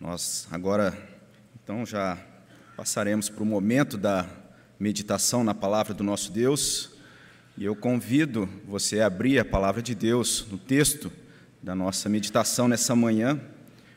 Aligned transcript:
Nós 0.00 0.48
agora, 0.50 0.96
então, 1.62 1.84
já 1.84 2.16
passaremos 2.74 3.28
para 3.28 3.42
o 3.42 3.46
momento 3.46 3.98
da 3.98 4.26
meditação 4.78 5.44
na 5.44 5.54
palavra 5.54 5.92
do 5.92 6.02
nosso 6.02 6.32
Deus. 6.32 6.92
E 7.54 7.66
eu 7.66 7.76
convido 7.76 8.48
você 8.64 9.00
a 9.00 9.06
abrir 9.08 9.38
a 9.38 9.44
palavra 9.44 9.82
de 9.82 9.94
Deus 9.94 10.46
no 10.50 10.56
texto 10.56 11.12
da 11.62 11.74
nossa 11.74 12.08
meditação 12.08 12.66
nessa 12.66 12.96
manhã, 12.96 13.38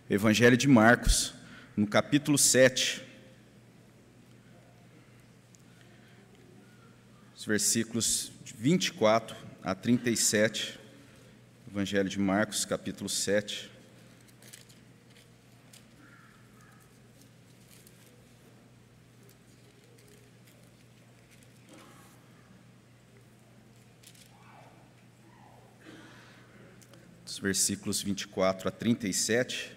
Evangelho 0.09 0.57
de 0.57 0.67
Marcos, 0.67 1.33
no 1.73 1.87
capítulo 1.87 2.37
7. 2.37 3.01
Os 7.33 7.45
versículos 7.45 8.29
de 8.43 8.53
24 8.53 9.37
a 9.63 9.73
37. 9.73 10.77
Evangelho 11.71 12.09
de 12.09 12.19
Marcos, 12.19 12.65
capítulo 12.65 13.07
7. 13.07 13.71
Dos 27.33 27.39
versículos 27.39 27.99
24 27.99 28.69
a 28.69 28.71
37. 28.71 29.75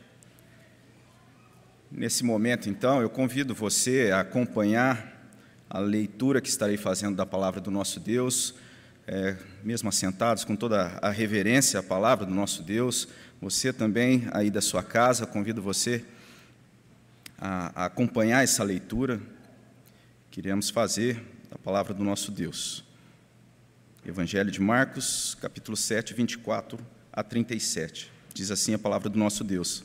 Nesse 1.91 2.23
momento, 2.23 2.69
então, 2.69 3.01
eu 3.01 3.09
convido 3.09 3.55
você 3.55 4.10
a 4.12 4.20
acompanhar 4.20 5.27
a 5.70 5.79
leitura 5.79 6.42
que 6.42 6.51
estarei 6.51 6.77
fazendo 6.77 7.16
da 7.16 7.24
palavra 7.24 7.59
do 7.59 7.70
nosso 7.70 7.98
Deus, 7.98 8.56
é, 9.06 9.38
mesmo 9.65 9.88
assentados, 9.88 10.45
com 10.45 10.55
toda 10.55 10.98
a 11.01 11.09
reverência 11.09 11.80
à 11.80 11.82
palavra 11.82 12.27
do 12.27 12.34
nosso 12.34 12.62
Deus. 12.62 13.09
Você 13.41 13.73
também, 13.73 14.29
aí 14.32 14.51
da 14.51 14.60
sua 14.60 14.82
casa, 14.82 15.27
convido 15.27 15.62
você 15.62 16.04
a, 17.38 17.84
a 17.84 17.84
acompanhar 17.87 18.45
essa 18.45 18.62
leitura 18.62 19.18
que 20.30 20.40
iremos 20.40 20.68
fazer 20.68 21.24
da 21.51 21.57
palavra 21.57 21.95
do 21.95 22.04
nosso 22.04 22.30
Deus. 22.30 22.84
Evangelho 24.04 24.51
de 24.51 24.60
Marcos, 24.60 25.34
capítulo 25.40 25.74
7, 25.74 26.12
24 26.12 26.96
a 27.16 27.22
37. 27.22 28.12
Diz 28.34 28.50
assim 28.50 28.74
a 28.74 28.78
palavra 28.78 29.09
do 29.09 29.18
nosso 29.18 29.42
Deus. 29.42 29.82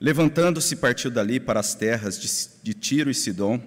Levantando-se, 0.00 0.74
partiu 0.76 1.10
dali 1.10 1.38
para 1.38 1.60
as 1.60 1.74
terras 1.74 2.18
de, 2.18 2.62
de 2.62 2.74
Tiro 2.74 3.10
e 3.10 3.14
Sidom. 3.14 3.60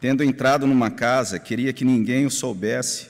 Tendo 0.00 0.24
entrado 0.24 0.66
numa 0.66 0.90
casa, 0.90 1.38
queria 1.38 1.72
que 1.72 1.84
ninguém 1.84 2.26
o 2.26 2.30
soubesse. 2.30 3.06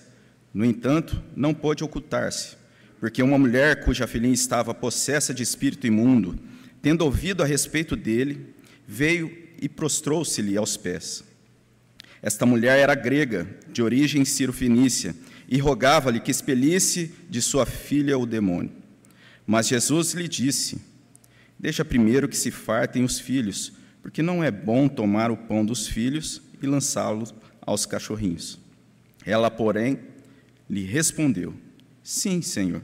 No 0.52 0.64
entanto, 0.64 1.20
não 1.34 1.52
pôde 1.54 1.82
ocultar-se, 1.82 2.56
porque 3.00 3.22
uma 3.22 3.38
mulher 3.38 3.82
cuja 3.82 4.06
filhinha 4.06 4.34
estava 4.34 4.72
possessa 4.72 5.34
de 5.34 5.42
espírito 5.42 5.86
imundo, 5.86 6.38
tendo 6.80 7.02
ouvido 7.02 7.42
a 7.42 7.46
respeito 7.46 7.96
dele, 7.96 8.54
veio 8.86 9.36
e 9.60 9.68
prostrou-se-lhe 9.68 10.56
aos 10.56 10.76
pés. 10.76 11.24
Esta 12.22 12.46
mulher 12.46 12.78
era 12.78 12.94
grega, 12.94 13.48
de 13.72 13.82
origem 13.82 14.24
cirofenícia, 14.24 15.14
e 15.48 15.58
rogava-lhe 15.58 16.20
que 16.20 16.30
expelisse 16.30 17.14
de 17.28 17.40
sua 17.42 17.66
filha 17.66 18.18
o 18.18 18.26
demônio. 18.26 18.72
Mas 19.46 19.68
Jesus 19.68 20.12
lhe 20.12 20.28
disse: 20.28 20.80
Deixa 21.58 21.84
primeiro 21.84 22.28
que 22.28 22.36
se 22.36 22.50
fartem 22.50 23.04
os 23.04 23.18
filhos, 23.18 23.72
porque 24.02 24.22
não 24.22 24.42
é 24.42 24.50
bom 24.50 24.88
tomar 24.88 25.30
o 25.30 25.36
pão 25.36 25.64
dos 25.64 25.86
filhos 25.86 26.42
e 26.62 26.66
lançá-lo 26.66 27.24
aos 27.60 27.86
cachorrinhos. 27.86 28.58
Ela, 29.24 29.50
porém, 29.50 30.00
lhe 30.68 30.84
respondeu: 30.84 31.54
Sim, 32.02 32.42
Senhor. 32.42 32.82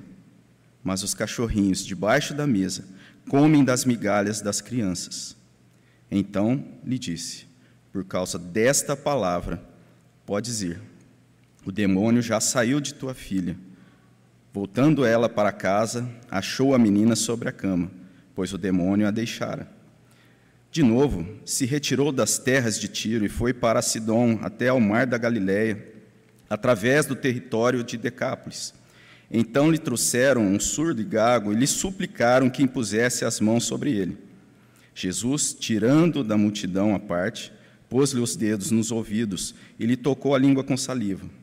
Mas 0.82 1.02
os 1.02 1.12
cachorrinhos 1.12 1.84
debaixo 1.84 2.32
da 2.32 2.46
mesa 2.46 2.84
comem 3.28 3.62
das 3.62 3.84
migalhas 3.84 4.40
das 4.40 4.60
crianças. 4.60 5.36
Então 6.10 6.64
lhe 6.84 6.98
disse: 6.98 7.46
Por 7.92 8.04
causa 8.04 8.38
desta 8.38 8.96
palavra, 8.96 9.62
podes 10.24 10.62
ir. 10.62 10.89
O 11.70 11.72
demônio 11.72 12.20
já 12.20 12.40
saiu 12.40 12.80
de 12.80 12.92
tua 12.92 13.14
filha. 13.14 13.56
Voltando 14.52 15.04
ela 15.04 15.28
para 15.28 15.52
casa, 15.52 16.10
achou 16.28 16.74
a 16.74 16.78
menina 16.80 17.14
sobre 17.14 17.48
a 17.48 17.52
cama, 17.52 17.92
pois 18.34 18.52
o 18.52 18.58
demônio 18.58 19.06
a 19.06 19.12
deixara. 19.12 19.70
De 20.72 20.82
novo, 20.82 21.24
se 21.44 21.64
retirou 21.64 22.10
das 22.10 22.38
terras 22.38 22.76
de 22.76 22.88
Tiro 22.88 23.24
e 23.24 23.28
foi 23.28 23.54
para 23.54 23.80
Sidom, 23.82 24.40
até 24.42 24.66
ao 24.66 24.80
mar 24.80 25.06
da 25.06 25.16
Galiléia 25.16 25.94
através 26.50 27.06
do 27.06 27.14
território 27.14 27.84
de 27.84 27.96
Decápolis. 27.96 28.74
Então 29.30 29.70
lhe 29.70 29.78
trouxeram 29.78 30.42
um 30.42 30.58
surdo 30.58 31.00
e 31.00 31.04
gago 31.04 31.52
e 31.52 31.54
lhe 31.54 31.68
suplicaram 31.68 32.50
que 32.50 32.64
impusesse 32.64 33.24
as 33.24 33.38
mãos 33.38 33.62
sobre 33.62 33.92
ele. 33.92 34.18
Jesus, 34.92 35.54
tirando 35.54 36.24
da 36.24 36.36
multidão 36.36 36.96
a 36.96 36.98
parte, 36.98 37.52
pôs-lhe 37.88 38.20
os 38.20 38.34
dedos 38.34 38.72
nos 38.72 38.90
ouvidos 38.90 39.54
e 39.78 39.86
lhe 39.86 39.96
tocou 39.96 40.34
a 40.34 40.38
língua 40.38 40.64
com 40.64 40.76
saliva. 40.76 41.38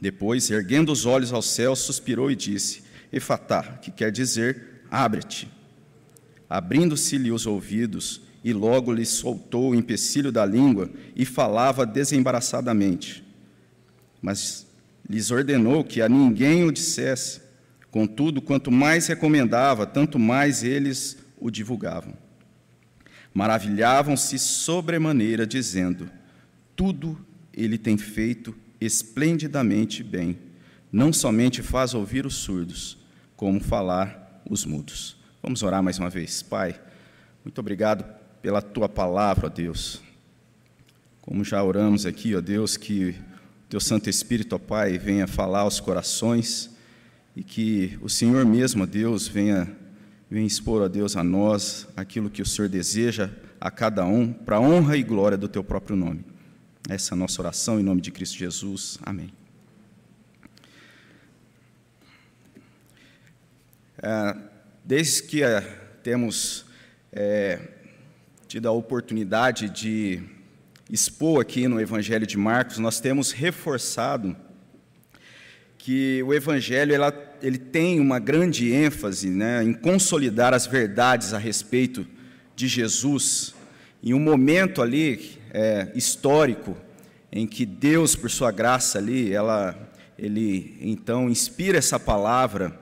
Depois, 0.00 0.50
erguendo 0.50 0.90
os 0.90 1.04
olhos 1.04 1.32
ao 1.32 1.42
céu, 1.42 1.76
suspirou 1.76 2.30
e 2.30 2.36
disse: 2.36 2.82
Efatá, 3.12 3.62
que 3.62 3.90
quer 3.90 4.10
dizer, 4.10 4.82
abre-te. 4.90 5.48
Abrindo-se-lhe 6.48 7.30
os 7.30 7.46
ouvidos, 7.46 8.22
e 8.42 8.52
logo 8.52 8.92
lhe 8.92 9.04
soltou 9.04 9.70
o 9.70 9.74
empecilho 9.74 10.32
da 10.32 10.46
língua 10.46 10.90
e 11.14 11.24
falava 11.24 11.84
desembaraçadamente 11.84 13.30
mas 14.20 14.66
lhes 15.08 15.30
ordenou 15.30 15.82
que 15.82 16.02
a 16.02 16.08
ninguém 16.08 16.64
o 16.64 16.72
dissesse. 16.72 17.40
Contudo, 17.90 18.40
quanto 18.40 18.70
mais 18.70 19.06
recomendava, 19.06 19.86
tanto 19.86 20.18
mais 20.18 20.62
eles 20.62 21.16
o 21.38 21.50
divulgavam. 21.50 22.14
Maravilhavam-se 23.32 24.38
sobremaneira, 24.38 25.46
dizendo: 25.46 26.10
Tudo 26.76 27.18
ele 27.52 27.78
tem 27.78 27.96
feito 27.96 28.54
esplendidamente 28.80 30.02
bem. 30.02 30.38
Não 30.90 31.12
somente 31.12 31.62
faz 31.62 31.94
ouvir 31.94 32.26
os 32.26 32.34
surdos, 32.34 32.98
como 33.36 33.60
falar 33.60 34.42
os 34.48 34.64
mudos. 34.64 35.16
Vamos 35.42 35.62
orar 35.62 35.82
mais 35.82 35.98
uma 35.98 36.10
vez. 36.10 36.42
Pai, 36.42 36.80
muito 37.44 37.58
obrigado 37.58 38.04
pela 38.42 38.60
tua 38.60 38.88
palavra, 38.88 39.46
ó 39.46 39.48
Deus. 39.48 40.02
Como 41.20 41.44
já 41.44 41.62
oramos 41.62 42.06
aqui, 42.06 42.34
ó 42.34 42.40
Deus, 42.40 42.76
que 42.76 43.14
teu 43.68 43.80
Santo 43.80 44.10
Espírito, 44.10 44.56
ó 44.56 44.58
Pai, 44.58 44.98
venha 44.98 45.26
falar 45.26 45.60
aos 45.60 45.78
corações 45.78 46.70
e 47.36 47.44
que 47.44 47.98
o 48.02 48.08
Senhor 48.08 48.44
mesmo, 48.44 48.82
ó 48.82 48.86
Deus, 48.86 49.28
venha, 49.28 49.70
venha 50.28 50.46
expor, 50.46 50.82
ó 50.82 50.88
Deus, 50.88 51.16
a 51.16 51.22
nós 51.22 51.86
aquilo 51.96 52.28
que 52.28 52.42
o 52.42 52.46
Senhor 52.46 52.68
deseja 52.68 53.30
a 53.60 53.70
cada 53.70 54.04
um, 54.04 54.32
para 54.32 54.56
a 54.56 54.60
honra 54.60 54.96
e 54.96 55.02
glória 55.02 55.38
do 55.38 55.48
teu 55.48 55.62
próprio 55.62 55.94
nome. 55.94 56.24
Essa 56.88 57.12
é 57.12 57.14
a 57.14 57.18
nossa 57.18 57.40
oração 57.42 57.78
em 57.78 57.82
nome 57.82 58.00
de 58.00 58.10
Cristo 58.10 58.36
Jesus. 58.36 58.98
Amém. 59.02 59.32
É, 64.02 64.36
desde 64.84 65.24
que 65.24 65.42
é, 65.42 65.60
temos 66.02 66.64
é, 67.12 67.60
tido 68.48 68.66
a 68.66 68.72
oportunidade 68.72 69.68
de 69.68 70.22
expor 70.90 71.40
aqui 71.40 71.68
no 71.68 71.80
Evangelho 71.80 72.26
de 72.26 72.36
Marcos, 72.36 72.78
nós 72.78 72.98
temos 72.98 73.30
reforçado 73.30 74.34
que 75.78 76.22
o 76.24 76.34
Evangelho 76.34 76.94
ela, 76.94 77.12
ele 77.42 77.58
tem 77.58 78.00
uma 78.00 78.18
grande 78.18 78.72
ênfase 78.72 79.30
né, 79.30 79.62
em 79.62 79.72
consolidar 79.72 80.52
as 80.52 80.66
verdades 80.66 81.32
a 81.32 81.38
respeito 81.38 82.06
de 82.56 82.66
Jesus, 82.66 83.54
em 84.02 84.12
um 84.12 84.18
momento 84.18 84.82
ali 84.82 85.39
é, 85.52 85.90
histórico 85.94 86.76
em 87.32 87.46
que 87.46 87.64
Deus, 87.64 88.16
por 88.16 88.30
sua 88.30 88.50
graça 88.50 88.98
ali, 88.98 89.32
ela, 89.32 89.76
ele 90.18 90.76
então 90.80 91.28
inspira 91.28 91.78
essa 91.78 91.98
palavra 91.98 92.78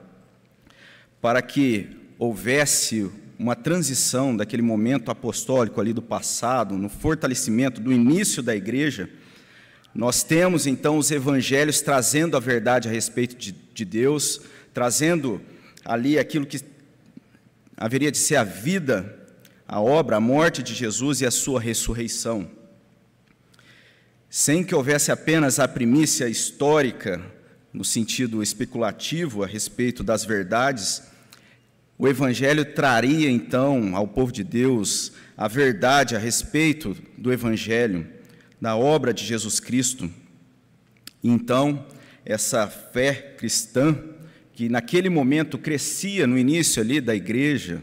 para 1.21 1.41
que 1.41 1.89
houvesse 2.17 3.09
uma 3.37 3.55
transição 3.55 4.35
daquele 4.35 4.61
momento 4.61 5.11
apostólico 5.11 5.79
ali 5.79 5.93
do 5.93 6.01
passado, 6.01 6.77
no 6.77 6.89
fortalecimento 6.89 7.79
do 7.79 7.91
início 7.91 8.43
da 8.43 8.55
igreja, 8.55 9.09
nós 9.93 10.23
temos 10.23 10.67
então 10.67 10.97
os 10.97 11.09
evangelhos 11.09 11.81
trazendo 11.81 12.35
a 12.35 12.39
verdade 12.39 12.87
a 12.87 12.91
respeito 12.91 13.35
de, 13.35 13.51
de 13.51 13.85
Deus, 13.85 14.41
trazendo 14.73 15.41
ali 15.85 16.19
aquilo 16.19 16.45
que 16.45 16.59
haveria 17.77 18.11
de 18.11 18.17
ser 18.17 18.35
a 18.35 18.43
vida, 18.43 19.17
a 19.67 19.79
obra, 19.79 20.17
a 20.17 20.19
morte 20.19 20.61
de 20.61 20.73
Jesus 20.73 21.21
e 21.21 21.25
a 21.25 21.31
sua 21.31 21.59
ressurreição. 21.59 22.58
Sem 24.29 24.63
que 24.63 24.75
houvesse 24.75 25.11
apenas 25.11 25.57
a 25.57 25.67
primícia 25.67 26.29
histórica, 26.29 27.19
no 27.73 27.83
sentido 27.83 28.43
especulativo 28.43 29.43
a 29.43 29.47
respeito 29.47 30.03
das 30.03 30.23
verdades, 30.23 31.01
o 31.97 32.07
Evangelho 32.07 32.63
traria 32.63 33.27
então 33.27 33.95
ao 33.95 34.07
povo 34.07 34.31
de 34.31 34.43
Deus 34.43 35.13
a 35.35 35.47
verdade 35.47 36.15
a 36.15 36.19
respeito 36.19 36.95
do 37.17 37.33
Evangelho, 37.33 38.07
da 38.61 38.75
obra 38.75 39.11
de 39.15 39.25
Jesus 39.25 39.59
Cristo. 39.59 40.07
Então, 41.23 41.87
essa 42.23 42.67
fé 42.67 43.33
cristã, 43.35 43.97
que 44.53 44.69
naquele 44.69 45.09
momento 45.09 45.57
crescia 45.57 46.27
no 46.27 46.37
início 46.37 46.83
ali 46.83 47.01
da 47.01 47.15
igreja, 47.15 47.81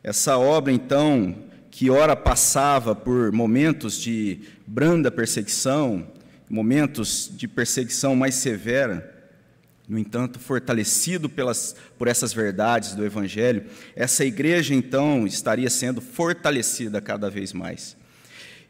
Essa 0.00 0.38
obra, 0.38 0.72
então, 0.72 1.47
que 1.78 1.90
ora 1.90 2.16
passava 2.16 2.92
por 2.92 3.30
momentos 3.30 4.00
de 4.00 4.40
branda 4.66 5.12
perseguição, 5.12 6.08
momentos 6.50 7.30
de 7.32 7.46
perseguição 7.46 8.16
mais 8.16 8.34
severa, 8.34 9.30
no 9.88 9.96
entanto, 9.96 10.40
fortalecido 10.40 11.28
pelas, 11.28 11.76
por 11.96 12.08
essas 12.08 12.32
verdades 12.32 12.96
do 12.96 13.06
Evangelho, 13.06 13.64
essa 13.94 14.24
igreja 14.24 14.74
então 14.74 15.24
estaria 15.24 15.70
sendo 15.70 16.00
fortalecida 16.00 17.00
cada 17.00 17.30
vez 17.30 17.52
mais. 17.52 17.96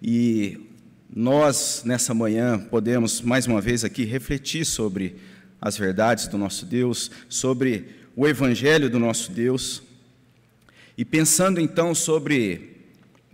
E 0.03 0.69
nós, 1.09 1.85
nessa 1.87 2.13
manhã, 2.13 2.59
podemos 2.59 3.23
mais 3.23 3.47
uma 3.47 3.63
vez 3.63 3.85
aqui 3.85 4.05
refletir 4.05 4.67
sobre 4.67 5.17
as 5.59 5.79
verdades 5.79 6.29
do 6.29 6.37
nosso 6.37 6.67
Deus, 6.67 7.11
sobre 7.27 7.87
o 8.15 8.29
Evangelho 8.29 8.91
do 8.91 8.99
nosso 8.99 9.33
Deus, 9.33 9.83
e 10.95 11.07
pensando 11.07 11.59
então 11.59 11.95
sobre 11.95 12.77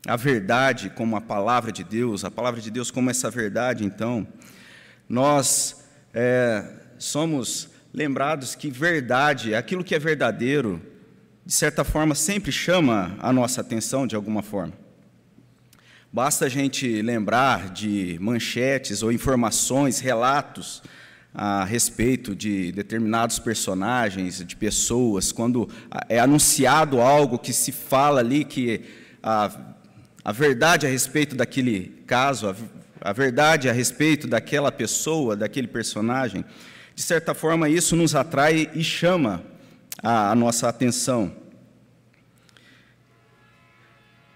a 0.07 0.17
verdade 0.17 0.91
como 0.91 1.17
a 1.17 1.21
palavra 1.21 1.73
de 1.73 1.83
Deus, 1.83 2.25
a 2.25 2.31
palavra 2.31 2.61
de 2.61 2.71
Deus 2.71 2.91
como 2.91 3.11
essa 3.11 3.31
verdade, 3.31 3.85
então, 3.85 4.27
nós 5.09 5.85
é, 6.13 6.65
somos 6.99 7.71
lembrados 7.93 8.55
que 8.55 8.71
verdade, 8.71 9.55
aquilo 9.55 9.85
que 9.85 9.95
é 9.95 9.99
verdadeiro, 9.99 10.81
de 11.47 11.53
certa 11.53 11.85
forma, 11.85 12.15
sempre 12.15 12.53
chama 12.53 13.17
a 13.21 13.33
nossa 13.33 13.61
atenção 13.61 14.07
de 14.07 14.15
alguma 14.17 14.43
forma. 14.43 14.73
Basta 16.13 16.47
a 16.47 16.49
gente 16.49 17.03
lembrar 17.03 17.71
de 17.71 18.19
manchetes 18.21 19.03
ou 19.03 19.11
informações, 19.11 20.01
relatos 20.01 20.83
a 21.35 21.65
respeito 21.65 22.37
de 22.37 22.71
determinados 22.71 23.39
personagens, 23.39 24.45
de 24.47 24.55
pessoas, 24.55 25.33
quando 25.33 25.69
é 26.09 26.21
anunciado 26.21 27.01
algo 27.01 27.39
que 27.39 27.53
se 27.53 27.73
fala 27.73 28.21
ali 28.21 28.45
que 28.45 28.83
a, 29.21 29.74
a 30.25 30.33
verdade 30.33 30.87
a 30.87 30.89
respeito 30.91 31.37
daquele 31.37 32.03
caso, 32.07 32.49
a, 32.49 32.57
a 33.11 33.13
verdade 33.13 33.69
a 33.69 33.73
respeito 33.73 34.27
daquela 34.27 34.73
pessoa, 34.73 35.37
daquele 35.37 35.67
personagem, 35.69 36.45
de 36.95 37.03
certa 37.03 37.35
forma, 37.35 37.69
isso 37.69 37.95
nos 37.95 38.15
atrai 38.15 38.71
e 38.75 38.83
chama 38.83 39.45
a, 40.03 40.31
a 40.31 40.35
nossa 40.35 40.67
atenção. 40.67 41.31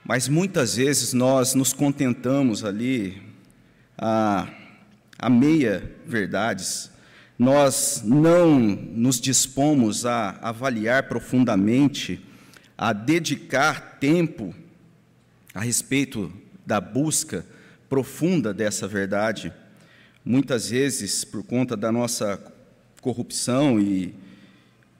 Mas 0.04 0.28
muitas 0.28 0.76
vezes 0.76 1.14
nós 1.14 1.54
nos 1.54 1.72
contentamos 1.72 2.64
ali 2.64 3.22
a, 3.96 4.46
a 5.18 5.30
meia 5.30 5.90
verdades, 6.04 6.90
nós 7.38 8.02
não 8.04 8.58
nos 8.58 9.18
dispomos 9.18 10.04
a 10.04 10.38
avaliar 10.42 11.04
profundamente, 11.04 12.20
a 12.76 12.92
dedicar 12.92 13.98
tempo 13.98 14.54
a 15.58 15.60
respeito 15.60 16.32
da 16.64 16.80
busca 16.80 17.44
profunda 17.88 18.54
dessa 18.54 18.86
verdade 18.86 19.52
muitas 20.24 20.70
vezes 20.70 21.24
por 21.24 21.42
conta 21.42 21.76
da 21.76 21.90
nossa 21.90 22.40
corrupção 23.00 23.80
e, 23.80 24.14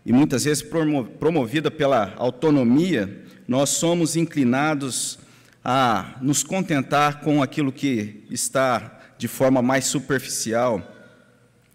e 0.05 0.13
muitas 0.13 0.47
vezes 0.47 0.65
promovida 1.21 1.71
pela 1.71 2.13
autonomia, 2.17 3.25
nós 3.47 3.71
somos 3.71 4.17
inclinados 4.17 5.21
a 5.65 6.17
nos 6.21 6.43
contentar 6.43 7.21
com 7.21 7.41
aquilo 7.41 7.71
que 7.71 8.25
está 8.29 9.01
de 9.17 9.29
forma 9.29 9.63
mais 9.63 9.85
superficial 9.85 10.83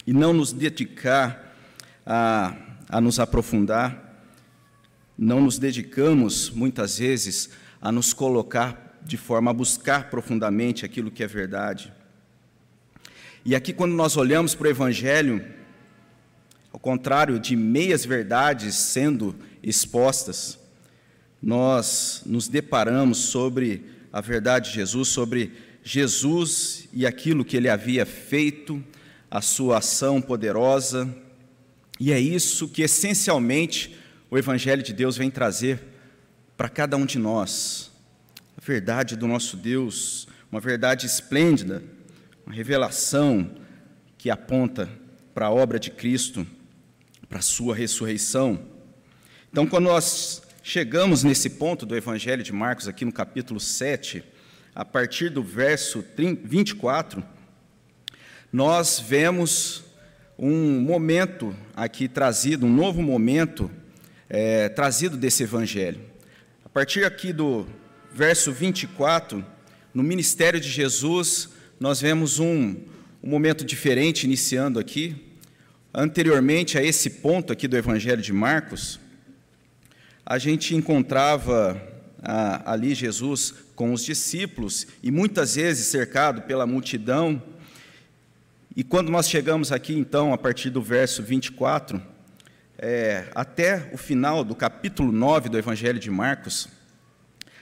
e 0.06 0.12
não 0.12 0.34
nos 0.34 0.52
dedicar 0.52 1.56
a, 2.06 2.54
a 2.90 3.00
nos 3.00 3.18
aprofundar, 3.18 4.28
não 5.18 5.40
nos 5.40 5.58
dedicamos 5.58 6.50
muitas 6.50 6.98
vezes 6.98 7.63
a 7.84 7.92
nos 7.92 8.14
colocar 8.14 8.98
de 9.04 9.18
forma 9.18 9.52
a 9.52 9.54
buscar 9.54 10.10
profundamente 10.10 10.86
aquilo 10.86 11.12
que 11.12 11.22
é 11.22 11.28
verdade. 11.28 11.92
E 13.44 13.54
aqui, 13.54 13.74
quando 13.74 13.92
nós 13.92 14.16
olhamos 14.16 14.56
para 14.56 14.68
o 14.68 14.70
Evangelho, 14.70 15.46
ao 16.72 16.80
contrário 16.80 17.38
de 17.38 17.58
meias 17.58 18.06
verdades 18.06 18.74
sendo 18.76 19.36
expostas, 19.62 20.58
nós 21.42 22.22
nos 22.26 22.48
deparamos 22.48 23.18
sobre 23.18 23.84
a 24.14 24.22
verdade 24.22 24.70
de 24.70 24.76
Jesus, 24.76 25.10
sobre 25.10 25.52
Jesus 25.84 26.88
e 26.94 27.06
aquilo 27.06 27.44
que 27.44 27.58
ele 27.58 27.68
havia 27.68 28.06
feito, 28.06 28.82
a 29.30 29.42
sua 29.42 29.80
ação 29.80 30.22
poderosa, 30.22 31.14
e 32.00 32.14
é 32.14 32.20
isso 32.20 32.70
que 32.70 32.82
essencialmente 32.82 33.94
o 34.32 34.38
Evangelho 34.38 34.82
de 34.82 34.94
Deus 34.94 35.18
vem 35.18 35.30
trazer 35.30 35.93
para 36.56 36.70
cada 36.70 36.98
um 36.98 37.06
de 37.06 37.18
nós. 37.18 37.92
A 38.58 38.62
verdade 38.64 39.16
do 39.16 39.28
nosso 39.28 39.58
Deus, 39.58 40.28
uma 40.52 40.60
verdade 40.60 41.06
esplêndida, 41.06 41.84
uma 42.46 42.54
revelação 42.54 43.56
que 44.18 44.30
aponta 44.30 44.90
para 45.34 45.48
a 45.48 45.52
obra 45.52 45.80
de 45.80 45.90
Cristo, 45.90 46.46
para 47.28 47.40
a 47.40 47.42
sua 47.42 47.76
ressurreição. 47.76 48.60
Então, 49.52 49.66
quando 49.66 49.86
nós 49.86 50.44
chegamos 50.62 51.24
nesse 51.24 51.50
ponto 51.50 51.86
do 51.86 51.96
Evangelho 51.96 52.44
de 52.44 52.54
Marcos, 52.54 52.88
aqui 52.88 53.04
no 53.04 53.12
capítulo 53.12 53.60
7, 53.60 54.24
a 54.76 54.86
partir 54.86 55.30
do 55.30 55.44
verso 55.44 56.06
24, 56.16 57.24
nós 58.52 59.00
vemos 59.00 59.84
um 60.38 60.80
momento 60.80 61.56
aqui 61.76 62.08
trazido, 62.08 62.66
um 62.66 62.74
novo 62.74 63.02
momento 63.02 63.70
é, 64.30 64.70
trazido 64.70 65.18
desse 65.18 65.44
Evangelho. 65.44 66.13
A 66.74 66.82
partir 66.82 67.06
aqui 67.06 67.32
do 67.32 67.68
verso 68.12 68.52
24, 68.52 69.46
no 69.94 70.02
ministério 70.02 70.60
de 70.60 70.68
Jesus, 70.68 71.50
nós 71.80 72.02
vemos 72.02 72.40
um, 72.40 72.76
um 73.22 73.30
momento 73.30 73.64
diferente 73.64 74.24
iniciando 74.24 74.80
aqui. 74.80 75.16
Anteriormente 75.94 76.76
a 76.76 76.84
esse 76.84 77.12
ponto 77.12 77.54
aqui 77.54 77.68
do 77.68 77.78
Evangelho 77.78 78.24
de 78.24 78.34
Marcos, 78.34 79.00
a 80.26 80.40
gente 80.40 80.76
encontrava 80.76 81.80
ah, 82.24 82.64
ali 82.66 82.96
Jesus 82.96 83.54
com 83.76 83.94
os 83.94 84.04
discípulos 84.04 84.88
e 85.04 85.12
muitas 85.12 85.54
vezes 85.54 85.86
cercado 85.86 86.42
pela 86.42 86.66
multidão. 86.66 87.40
E 88.76 88.84
quando 88.84 89.12
nós 89.12 89.30
chegamos 89.30 89.72
aqui, 89.72 89.94
então, 89.94 90.34
a 90.34 90.40
partir 90.40 90.72
do 90.72 90.82
verso 90.82 91.22
24, 91.22 92.02
é, 92.86 93.30
até 93.34 93.90
o 93.94 93.98
final 93.98 94.44
do 94.44 94.54
capítulo 94.54 95.10
9 95.10 95.48
do 95.48 95.58
Evangelho 95.58 95.98
de 95.98 96.12
Marcos, 96.12 96.68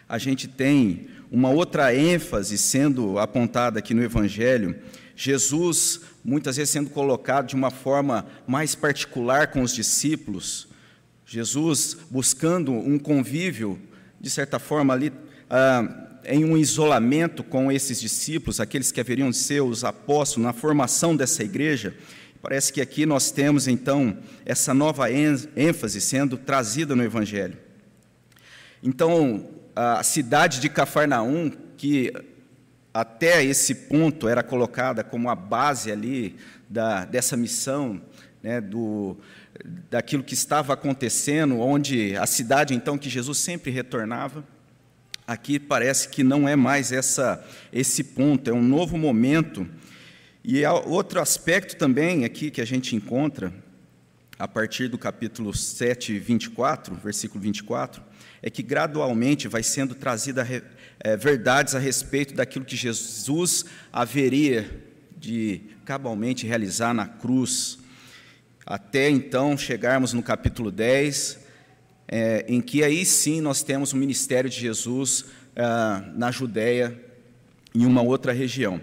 a 0.10 0.18
gente 0.18 0.48
tem 0.48 1.10
uma 1.32 1.52
outra 1.52 1.94
ênfase 1.94 2.58
sendo 2.58 3.20
apontada 3.20 3.78
aqui 3.78 3.94
no 3.94 4.02
Evangelho, 4.02 4.76
Jesus 5.16 6.02
muitas 6.26 6.58
vezes 6.58 6.72
sendo 6.72 6.90
colocado 6.90 7.50
de 7.50 7.56
uma 7.56 7.70
forma 7.70 8.26
mais 8.48 8.74
particular 8.74 9.52
com 9.52 9.62
os 9.62 9.76
discípulos, 9.76 10.68
Jesus 11.24 11.96
buscando 12.10 12.72
um 12.72 12.98
convívio, 12.98 13.80
de 14.20 14.30
certa 14.30 14.58
forma, 14.58 14.92
ali 14.92 15.14
ah, 15.48 16.10
em 16.26 16.44
um 16.44 16.58
isolamento 16.58 17.44
com 17.44 17.72
esses 17.72 18.02
discípulos, 18.02 18.60
aqueles 18.60 18.92
que 18.92 19.00
haveriam 19.00 19.30
de 19.30 19.38
ser 19.38 19.62
os 19.62 19.84
apóstolos, 19.84 20.48
na 20.48 20.52
formação 20.52 21.16
dessa 21.16 21.44
igreja. 21.44 21.96
Parece 22.42 22.74
que 22.74 22.82
aqui 22.82 23.06
nós 23.06 23.30
temos, 23.30 23.68
então, 23.68 24.18
essa 24.44 24.74
nova 24.74 25.08
ênfase 25.12 26.02
sendo 26.02 26.38
trazida 26.38 26.96
no 26.96 27.04
Evangelho. 27.04 27.58
Então, 28.82 29.48
a 29.76 30.02
cidade 30.02 30.60
de 30.60 30.68
Cafarnaum, 30.68 31.52
que 31.78 32.12
até 32.94 33.44
esse 33.44 33.76
ponto 33.76 34.28
era 34.28 34.42
colocada 34.42 35.04
como 35.04 35.30
a 35.30 35.36
base 35.36 35.92
ali 35.92 36.36
da, 36.68 37.06
dessa 37.06 37.38
missão, 37.38 38.02
né, 38.42 38.60
do, 38.60 39.18
daquilo 39.90 40.24
que 40.24 40.34
estava 40.34 40.74
acontecendo, 40.74 41.60
onde 41.60 42.16
a 42.18 42.26
cidade 42.26 42.74
então 42.74 42.98
que 42.98 43.10
Jesus 43.10 43.38
sempre 43.38 43.70
retornava, 43.72 44.44
aqui 45.28 45.60
parece 45.60 46.10
que 46.10 46.24
não 46.24 46.48
é 46.48 46.56
mais 46.56 46.92
essa, 46.92 47.46
esse 47.72 48.04
ponto, 48.04 48.50
é 48.50 48.54
um 48.54 48.64
novo 48.64 48.98
momento. 48.98 49.68
E 50.44 50.66
outro 50.66 51.22
aspecto 51.22 51.76
também 51.76 52.26
aqui 52.26 52.50
que 52.50 52.62
a 52.62 52.66
gente 52.66 52.96
encontra, 52.96 53.54
a 54.40 54.48
partir 54.48 54.88
do 54.88 54.98
capítulo 54.98 55.54
7, 55.54 56.18
24, 56.18 56.96
versículo 56.96 57.40
24, 57.40 58.02
é 58.42 58.50
que 58.50 58.64
gradualmente 58.64 59.48
vai 59.48 59.62
sendo 59.62 59.94
trazida 59.94 60.48
é, 61.00 61.16
verdades 61.16 61.76
a 61.76 61.80
respeito 61.80 62.34
daquilo 62.34 62.66
que 62.66 62.76
Jesus 62.76 63.66
haveria 63.94 64.84
de 65.16 65.62
cabalmente 65.86 66.48
realizar 66.48 66.92
na 66.92 67.06
cruz, 67.06 67.78
até 68.66 69.12
então 69.12 69.56
chegarmos 69.56 70.12
no 70.12 70.24
capítulo 70.24 70.72
10, 70.72 71.40
é, 72.08 72.46
em 72.48 72.62
que 72.62 72.84
aí 72.84 73.06
sim 73.06 73.42
nós 73.42 73.62
temos 73.62 73.94
o 73.94 73.98
ministério 73.98 74.50
de 74.50 74.60
Jesus 74.60 75.26
é, 75.56 75.62
na 76.16 76.32
Judéia, 76.32 77.00
em 77.76 77.86
uma 77.86 78.02
outra 78.02 78.34
região. 78.34 78.82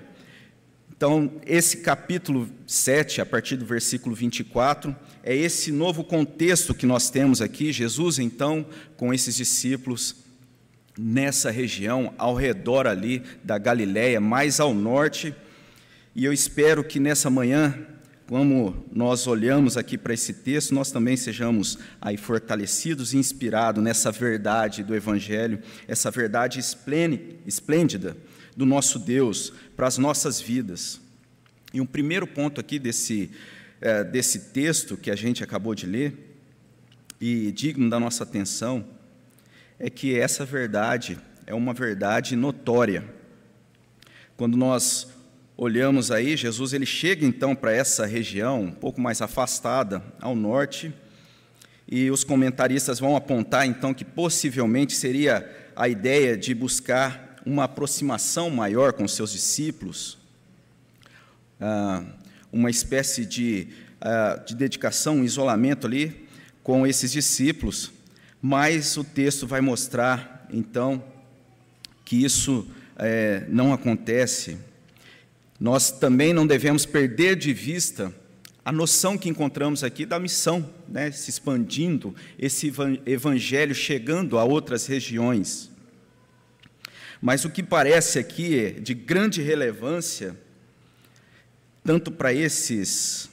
Então, 0.99 1.31
esse 1.47 1.77
capítulo 1.77 2.51
7, 2.67 3.21
a 3.21 3.25
partir 3.25 3.55
do 3.55 3.65
versículo 3.65 4.17
24, 4.17 4.97
é 5.23 5.33
esse 5.33 5.71
novo 5.71 6.03
contexto 6.03 6.75
que 6.75 6.87
nós 6.87 7.09
temos 7.09 7.41
aqui. 7.41 7.73
Jesus, 7.73 8.19
então, 8.19 8.67
com 8.97 9.15
esses 9.15 9.37
discípulos, 9.37 10.17
nessa 10.99 11.53
região, 11.53 12.13
ao 12.19 12.35
redor 12.35 12.89
ali 12.89 13.23
da 13.45 13.59
Galiléia, 13.59 14.21
mais 14.21 14.59
ao 14.59 14.75
norte, 14.75 15.33
e 16.17 16.25
eu 16.25 16.33
espero 16.33 16.83
que 16.83 16.99
nessa 16.99 17.31
manhã, 17.31 17.79
como 18.27 18.85
nós 18.93 19.29
olhamos 19.29 19.77
aqui 19.77 19.97
para 19.97 20.15
esse 20.15 20.35
texto, 20.35 20.75
nós 20.75 20.91
também 20.91 21.17
sejamos 21.17 21.79
aí 22.01 22.17
fortalecidos 22.17 23.15
e 23.15 23.19
inspirados 23.19 23.85
nessa 23.85 24.11
verdade 24.11 24.83
do 24.83 24.97
Evangelho, 24.97 25.61
essa 25.87 26.11
verdade 26.11 26.59
esplêndida 26.59 28.17
do 28.59 28.67
nosso 28.67 28.99
Deus 28.99 29.53
para 29.77 29.87
as 29.87 29.99
nossas 29.99 30.41
vidas. 30.41 31.01
E 31.73 31.81
um 31.81 31.87
primeiro 31.87 32.27
ponto 32.27 32.61
aqui 32.61 32.77
desse, 32.77 33.31
é, 33.81 34.03
desse 34.03 34.51
texto 34.51 34.97
que 34.97 35.13
a 35.13 35.15
gente 35.15 35.45
acabou 35.45 35.77
de 35.77 35.87
ler, 35.87 36.41
e 37.21 37.53
digno 37.53 37.89
da 37.89 38.01
nossa 38.01 38.25
atenção, 38.25 38.85
é 39.79 39.89
que 39.89 40.19
essa 40.19 40.45
verdade 40.45 41.17
é 41.47 41.55
uma 41.55 41.73
verdade 41.73 42.35
notória. 42.35 43.05
Quando 44.37 44.57
nós 44.57 45.07
olhamos 45.57 46.11
aí, 46.11 46.37
Jesus 46.37 46.73
ele 46.73 46.87
chega 46.87 47.25
então 47.25 47.55
para 47.55 47.73
essa 47.73 48.07
região 48.07 48.63
um 48.63 48.73
pouco 48.73 49.01
mais 49.01 49.23
afastada 49.23 50.03
ao 50.21 50.35
norte, 50.35 50.93
e 51.87 52.11
os 52.11 52.25
comentaristas 52.25 52.99
vão 52.99 53.15
apontar 53.15 53.69
então 53.69 53.95
que 53.95 54.05
possivelmente 54.05 54.97
seria 54.97 55.49
a 55.77 55.89
ideia 55.89 56.37
de 56.37 56.53
buscar 56.55 57.28
uma 57.49 57.65
aproximação 57.65 58.51
maior 58.51 58.93
com 58.93 59.09
seus 59.09 59.33
discípulos, 59.33 60.19
ah, 61.59 62.05
uma 62.53 62.69
espécie 62.69 63.25
de, 63.25 63.69
ah, 64.03 64.43
de 64.47 64.55
dedicação, 64.55 65.17
um 65.17 65.25
isolamento 65.25 65.87
ali 65.87 66.29
com 66.63 66.87
esses 66.87 67.11
discípulos, 67.11 67.91
mas 68.43 68.99
o 68.99 69.03
texto 69.03 69.47
vai 69.47 69.63
mostrar, 69.63 70.47
então, 70.53 71.03
que 72.05 72.23
isso 72.23 72.69
é, 72.97 73.47
não 73.49 73.73
acontece. 73.73 74.59
Nós 75.59 75.91
também 75.91 76.35
não 76.35 76.47
devemos 76.47 76.85
perder 76.85 77.35
de 77.35 77.55
vista 77.55 78.15
a 78.63 78.71
noção 78.71 79.17
que 79.17 79.31
encontramos 79.31 79.83
aqui 79.83 80.05
da 80.05 80.21
missão, 80.21 80.69
né, 80.87 81.11
se 81.11 81.31
expandindo, 81.31 82.15
esse 82.39 82.71
evangelho 83.07 83.75
chegando 83.75 84.37
a 84.37 84.45
outras 84.45 84.87
regiões. 84.87 85.71
Mas 87.21 87.45
o 87.45 87.51
que 87.51 87.63
parece 87.63 88.19
aqui 88.19 88.59
é 88.59 88.71
de 88.71 88.95
grande 88.95 89.43
relevância, 89.43 90.37
tanto 91.85 92.11
para 92.11 92.33
esses 92.33 93.29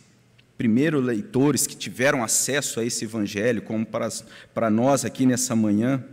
primeiros 0.57 1.03
leitores 1.03 1.67
que 1.67 1.75
tiveram 1.75 2.23
acesso 2.23 2.79
a 2.79 2.85
esse 2.85 3.05
evangelho, 3.05 3.61
como 3.61 3.85
para, 3.85 4.09
para 4.53 4.69
nós 4.69 5.05
aqui 5.05 5.25
nessa 5.25 5.55
manhã, 5.55 6.03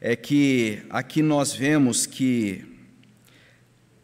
é 0.00 0.14
que 0.14 0.82
aqui 0.90 1.22
nós 1.22 1.52
vemos 1.52 2.04
que 2.04 2.64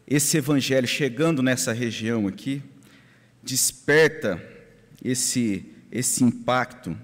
esse 0.07 0.37
evangelho 0.37 0.87
chegando 0.87 1.43
nessa 1.43 1.71
região 1.71 2.27
aqui 2.27 2.61
desperta 3.43 4.41
esse 5.03 5.73
esse 5.93 6.23
impacto. 6.23 6.97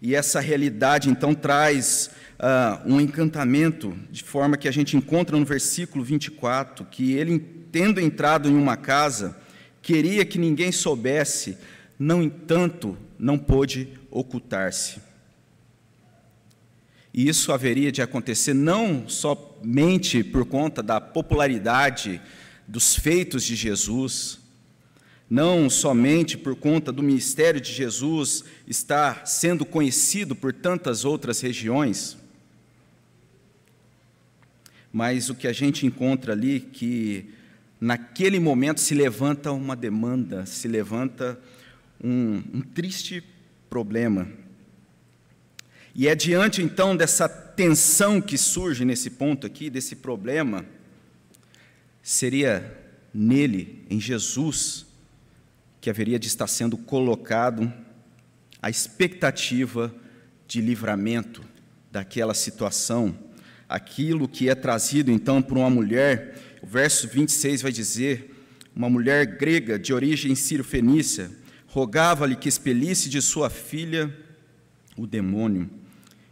E 0.00 0.14
essa 0.14 0.38
realidade 0.38 1.10
então 1.10 1.34
traz 1.34 2.10
uh, 2.44 2.86
um 2.86 3.00
encantamento 3.00 3.96
de 4.10 4.22
forma 4.22 4.58
que 4.58 4.68
a 4.68 4.72
gente 4.72 4.96
encontra 4.96 5.38
no 5.38 5.46
versículo 5.46 6.04
24 6.04 6.84
que 6.84 7.14
ele 7.14 7.38
tendo 7.72 7.98
entrado 8.00 8.48
em 8.48 8.54
uma 8.54 8.76
casa 8.76 9.36
queria 9.80 10.24
que 10.24 10.38
ninguém 10.38 10.70
soubesse, 10.70 11.56
no 11.98 12.22
entanto, 12.22 12.96
não 13.18 13.38
pôde 13.38 13.88
ocultar-se. 14.10 15.00
E 17.12 17.28
isso 17.28 17.52
haveria 17.52 17.92
de 17.92 18.02
acontecer 18.02 18.54
não 18.54 19.08
somente 19.08 20.22
por 20.22 20.44
conta 20.44 20.82
da 20.82 21.00
popularidade 21.00 22.20
dos 22.66 22.96
feitos 22.96 23.44
de 23.44 23.54
Jesus, 23.54 24.40
não 25.28 25.68
somente 25.70 26.36
por 26.36 26.56
conta 26.56 26.90
do 26.90 27.02
ministério 27.02 27.60
de 27.60 27.72
Jesus 27.72 28.44
estar 28.66 29.26
sendo 29.26 29.64
conhecido 29.64 30.34
por 30.34 30.52
tantas 30.52 31.04
outras 31.04 31.40
regiões, 31.40 32.16
mas 34.94 35.28
o 35.28 35.34
que 35.34 35.48
a 35.48 35.52
gente 35.52 35.84
encontra 35.84 36.34
ali 36.34 36.60
que 36.60 37.28
naquele 37.80 38.38
momento 38.38 38.80
se 38.80 38.94
levanta 38.94 39.50
uma 39.50 39.74
demanda, 39.74 40.46
se 40.46 40.68
levanta 40.68 41.36
um, 42.00 42.40
um 42.54 42.60
triste 42.60 43.20
problema. 43.68 44.28
E 45.96 46.06
é 46.06 46.14
diante 46.14 46.62
então 46.62 46.96
dessa 46.96 47.28
tensão 47.28 48.20
que 48.20 48.38
surge 48.38 48.84
nesse 48.84 49.10
ponto 49.10 49.48
aqui, 49.48 49.68
desse 49.68 49.96
problema, 49.96 50.64
seria 52.00 52.80
nele, 53.12 53.84
em 53.90 53.98
Jesus, 53.98 54.86
que 55.80 55.90
haveria 55.90 56.20
de 56.20 56.28
estar 56.28 56.46
sendo 56.46 56.78
colocado 56.78 57.72
a 58.62 58.70
expectativa 58.70 59.92
de 60.46 60.60
livramento 60.60 61.42
daquela 61.90 62.32
situação, 62.32 63.23
aquilo 63.68 64.28
que 64.28 64.48
é 64.48 64.54
trazido 64.54 65.10
então 65.10 65.40
por 65.40 65.56
uma 65.58 65.70
mulher 65.70 66.34
o 66.64 66.66
verso 66.66 67.06
26 67.06 67.60
vai 67.60 67.70
dizer: 67.70 68.34
Uma 68.74 68.88
mulher 68.88 69.26
grega 69.36 69.78
de 69.78 69.92
origem 69.92 70.34
sírio-fenícia 70.34 71.30
rogava-lhe 71.66 72.36
que 72.36 72.48
expelisse 72.48 73.10
de 73.10 73.20
sua 73.20 73.50
filha 73.50 74.16
o 74.96 75.06
demônio. 75.06 75.68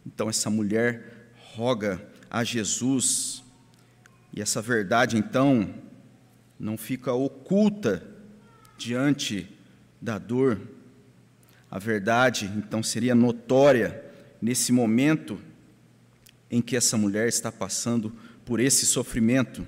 Então, 0.06 0.30
essa 0.30 0.48
mulher 0.48 1.34
roga 1.54 2.02
a 2.30 2.42
Jesus, 2.42 3.44
e 4.32 4.40
essa 4.40 4.62
verdade, 4.62 5.18
então, 5.18 5.74
não 6.58 6.78
fica 6.78 7.12
oculta 7.12 8.02
diante 8.78 9.46
da 10.00 10.16
dor. 10.16 10.58
A 11.70 11.78
verdade, 11.78 12.50
então, 12.56 12.82
seria 12.82 13.14
notória 13.14 14.02
nesse 14.40 14.72
momento 14.72 15.38
em 16.52 16.60
que 16.60 16.76
essa 16.76 16.98
mulher 16.98 17.26
está 17.26 17.50
passando 17.50 18.12
por 18.44 18.60
esse 18.60 18.84
sofrimento. 18.84 19.66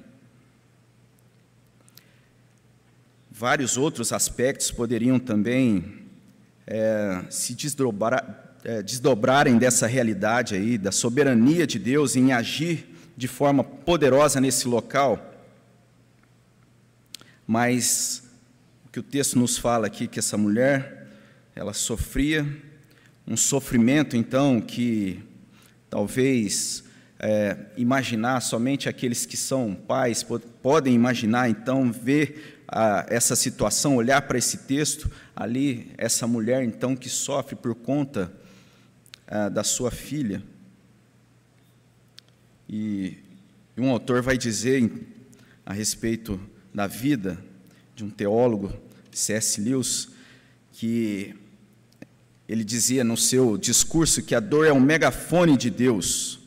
Vários 3.31 3.79
outros 3.79 4.13
aspectos 4.13 4.71
poderiam 4.71 5.19
também 5.19 6.05
é, 6.67 7.25
se 7.31 7.55
desdobrar, 7.55 8.57
é, 8.63 8.83
desdobrarem 8.83 9.57
dessa 9.57 9.87
realidade 9.87 10.55
aí, 10.55 10.77
da 10.77 10.93
soberania 10.93 11.67
de 11.67 11.79
Deus 11.79 12.17
em 12.17 12.33
agir 12.35 12.95
de 13.17 13.27
forma 13.27 13.65
poderosa 13.65 14.39
nesse 14.39 14.69
local. 14.69 15.35
Mas 17.47 18.25
o 18.87 18.91
que 18.91 19.01
o 19.01 19.03
texto 19.03 19.39
nos 19.39 19.57
fala 19.57 19.87
aqui 19.87 20.07
que 20.07 20.19
essa 20.19 20.37
mulher, 20.37 21.09
ela 21.57 21.73
sofria 21.73 22.47
um 23.27 23.37
sofrimento 23.39 24.17
então 24.19 24.61
que 24.61 25.23
talvez 25.95 26.83
é, 27.21 27.57
imaginar 27.77 28.41
somente 28.41 28.89
aqueles 28.89 29.25
que 29.25 29.37
são 29.37 29.77
pais 29.77 30.27
podem 30.61 30.93
imaginar 30.93 31.49
então 31.49 31.93
ver 31.93 32.65
a 32.67 33.07
essa 33.09 33.37
situação, 33.37 33.95
olhar 33.95 34.23
para 34.23 34.37
esse 34.37 34.59
texto, 34.67 35.09
ali, 35.37 35.93
essa 35.97 36.27
mulher 36.27 36.65
então 36.65 36.97
que 36.97 37.09
sofre 37.09 37.55
por 37.55 37.77
conta 37.77 38.33
ah, 39.29 39.49
da 39.49 39.63
sua 39.63 39.93
filha. 39.93 40.43
E, 42.69 43.19
e 43.77 43.81
um 43.81 43.91
autor 43.91 44.21
vai 44.21 44.37
dizer 44.37 44.91
a 45.65 45.73
respeito 45.73 46.41
da 46.75 46.89
vida 46.89 47.39
de 47.95 48.03
um 48.03 48.11
teólogo, 48.11 48.73
C.S. 49.13 49.61
Lewis, 49.61 50.09
que 50.73 51.37
ele 52.49 52.65
dizia 52.65 53.03
no 53.03 53.17
seu 53.17 53.57
discurso 53.57 54.23
que 54.23 54.35
a 54.35 54.41
dor 54.41 54.67
é 54.67 54.73
um 54.73 54.81
megafone 54.81 55.57
de 55.57 55.71
Deus. 55.71 56.39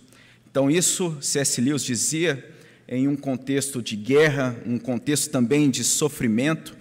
Então, 0.50 0.70
isso 0.70 1.18
C.S. 1.22 1.60
Lewis 1.60 1.84
dizia 1.84 2.54
em 2.88 3.08
um 3.08 3.16
contexto 3.16 3.82
de 3.82 3.96
guerra, 3.96 4.56
um 4.66 4.78
contexto 4.78 5.30
também 5.30 5.70
de 5.70 5.84
sofrimento, 5.84 6.78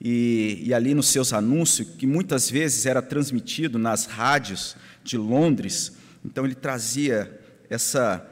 e, 0.00 0.62
e, 0.62 0.74
ali 0.74 0.94
nos 0.94 1.08
seus 1.08 1.32
anúncios, 1.32 1.88
que 1.96 2.06
muitas 2.06 2.50
vezes 2.50 2.84
era 2.84 3.00
transmitido 3.00 3.78
nas 3.78 4.04
rádios 4.04 4.76
de 5.02 5.16
Londres, 5.16 5.92
então 6.24 6.44
ele 6.44 6.54
trazia 6.54 7.40
essa, 7.70 8.24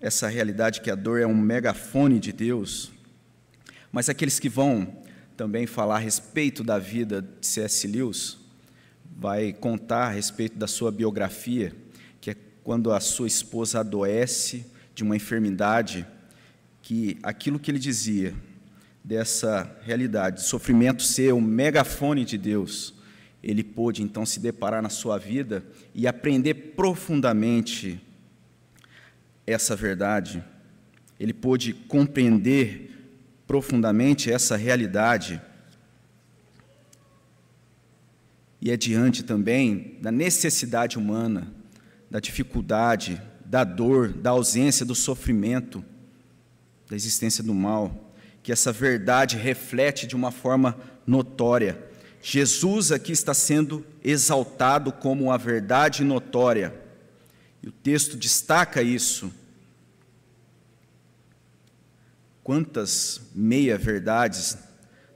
essa 0.00 0.28
realidade 0.28 0.80
que 0.80 0.90
a 0.90 0.94
dor 0.94 1.20
é 1.20 1.26
um 1.26 1.34
megafone 1.34 2.20
de 2.20 2.32
Deus. 2.32 2.92
Mas 3.90 4.08
aqueles 4.08 4.38
que 4.38 4.48
vão 4.48 5.02
também 5.36 5.66
falar 5.66 5.96
a 5.96 5.98
respeito 5.98 6.62
da 6.62 6.78
vida 6.78 7.20
de 7.20 7.46
C.S. 7.46 7.86
Lewis, 7.88 8.38
vai 9.18 9.52
contar 9.52 10.08
a 10.08 10.10
respeito 10.10 10.58
da 10.58 10.66
sua 10.66 10.92
biografia, 10.92 11.74
que 12.20 12.30
é 12.30 12.36
quando 12.62 12.92
a 12.92 13.00
sua 13.00 13.26
esposa 13.26 13.80
adoece 13.80 14.66
de 14.94 15.02
uma 15.02 15.16
enfermidade 15.16 16.06
que 16.82 17.18
aquilo 17.22 17.58
que 17.58 17.70
ele 17.70 17.78
dizia 17.78 18.34
dessa 19.02 19.74
realidade, 19.82 20.36
de 20.36 20.42
sofrimento 20.48 21.02
ser 21.02 21.32
o 21.32 21.40
megafone 21.40 22.24
de 22.24 22.36
Deus, 22.36 22.94
ele 23.42 23.62
pôde 23.62 24.02
então 24.02 24.26
se 24.26 24.40
deparar 24.40 24.82
na 24.82 24.88
sua 24.88 25.18
vida 25.18 25.64
e 25.94 26.06
aprender 26.06 26.54
profundamente 26.76 28.00
essa 29.46 29.76
verdade, 29.76 30.42
ele 31.18 31.32
pôde 31.32 31.72
compreender 31.72 32.92
profundamente 33.46 34.30
essa 34.30 34.56
realidade. 34.56 35.40
E 38.60 38.70
é 38.70 38.76
diante 38.76 39.22
também 39.22 39.98
da 40.00 40.10
necessidade 40.10 40.98
humana, 40.98 41.52
da 42.10 42.20
dificuldade, 42.20 43.20
da 43.44 43.64
dor, 43.64 44.12
da 44.12 44.30
ausência, 44.30 44.84
do 44.84 44.94
sofrimento, 44.94 45.84
da 46.88 46.96
existência 46.96 47.42
do 47.42 47.54
mal, 47.54 48.12
que 48.42 48.52
essa 48.52 48.72
verdade 48.72 49.36
reflete 49.36 50.06
de 50.06 50.16
uma 50.16 50.30
forma 50.30 50.78
notória. 51.06 51.84
Jesus 52.22 52.90
aqui 52.90 53.12
está 53.12 53.34
sendo 53.34 53.84
exaltado 54.02 54.92
como 54.92 55.30
a 55.30 55.36
verdade 55.36 56.02
notória. 56.02 56.74
E 57.62 57.68
o 57.68 57.72
texto 57.72 58.16
destaca 58.16 58.82
isso. 58.82 59.32
Quantas 62.42 63.20
meia-verdades 63.34 64.56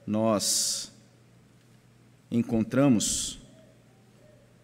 nós 0.06 0.89
encontramos 2.31 3.39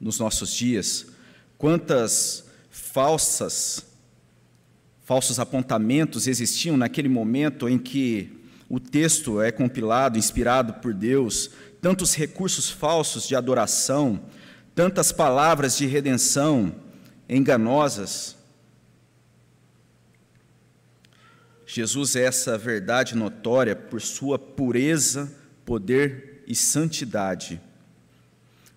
nos 0.00 0.18
nossos 0.18 0.52
dias? 0.52 1.06
Quantas 1.58 2.44
falsas 2.70 3.86
falsos 5.06 5.38
apontamentos 5.38 6.26
existiam 6.26 6.76
naquele 6.76 7.08
momento 7.08 7.68
em 7.68 7.78
que 7.78 8.42
o 8.68 8.80
texto 8.80 9.40
é 9.40 9.52
compilado, 9.52 10.18
inspirado 10.18 10.74
por 10.74 10.92
Deus, 10.92 11.50
tantos 11.80 12.12
recursos 12.12 12.68
falsos 12.68 13.28
de 13.28 13.36
adoração, 13.36 14.20
tantas 14.74 15.12
palavras 15.12 15.78
de 15.78 15.86
redenção 15.86 16.74
enganosas. 17.28 18.36
Jesus 21.64 22.16
é 22.16 22.24
essa 22.24 22.58
verdade 22.58 23.16
notória 23.16 23.76
por 23.76 24.00
sua 24.00 24.36
pureza, 24.36 25.32
poder 25.64 26.35
e 26.46 26.54
santidade. 26.54 27.60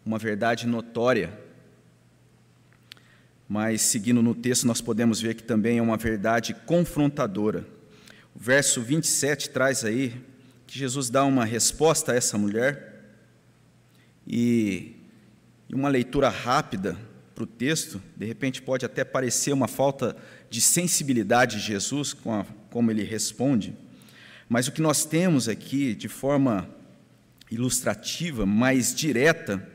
Uma 0.06 0.18
verdade 0.18 0.66
notória. 0.66 1.38
Mas, 3.48 3.82
seguindo 3.82 4.22
no 4.22 4.34
texto, 4.34 4.66
nós 4.66 4.82
podemos 4.82 5.22
ver 5.22 5.36
que 5.36 5.44
também 5.44 5.78
é 5.78 5.82
uma 5.82 5.98
verdade 5.98 6.54
confrontadora. 6.54 7.66
O 8.36 8.40
verso 8.40 8.82
27 8.82 9.50
traz 9.50 9.84
aí 9.84 10.14
que 10.66 10.78
Jesus 10.78 11.10
dá 11.10 11.26
uma 11.26 11.46
resposta 11.46 12.12
a 12.12 12.16
essa 12.16 12.38
mulher 12.38 12.90
e, 14.28 14.96
uma 15.74 15.90
leitura 15.90 16.30
rápida 16.30 16.96
para 17.34 17.44
o 17.44 17.48
texto, 17.48 18.02
de 18.16 18.26
repente 18.26 18.62
pode 18.62 18.86
até 18.86 19.04
parecer 19.04 19.52
uma 19.52 19.68
falta 19.68 20.16
de 20.50 20.62
sensibilidade 20.62 21.58
de 21.58 21.64
Jesus 21.64 22.14
com 22.14 22.34
a, 22.34 22.46
como 22.70 22.92
ele 22.92 23.04
responde, 23.04 23.76
mas 24.48 24.68
o 24.68 24.72
que 24.72 24.82
nós 24.82 25.06
temos 25.06 25.48
aqui, 25.48 25.96
de 25.96 26.08
forma 26.08 26.70
ilustrativa, 27.52 28.46
mais 28.46 28.94
direta, 28.94 29.68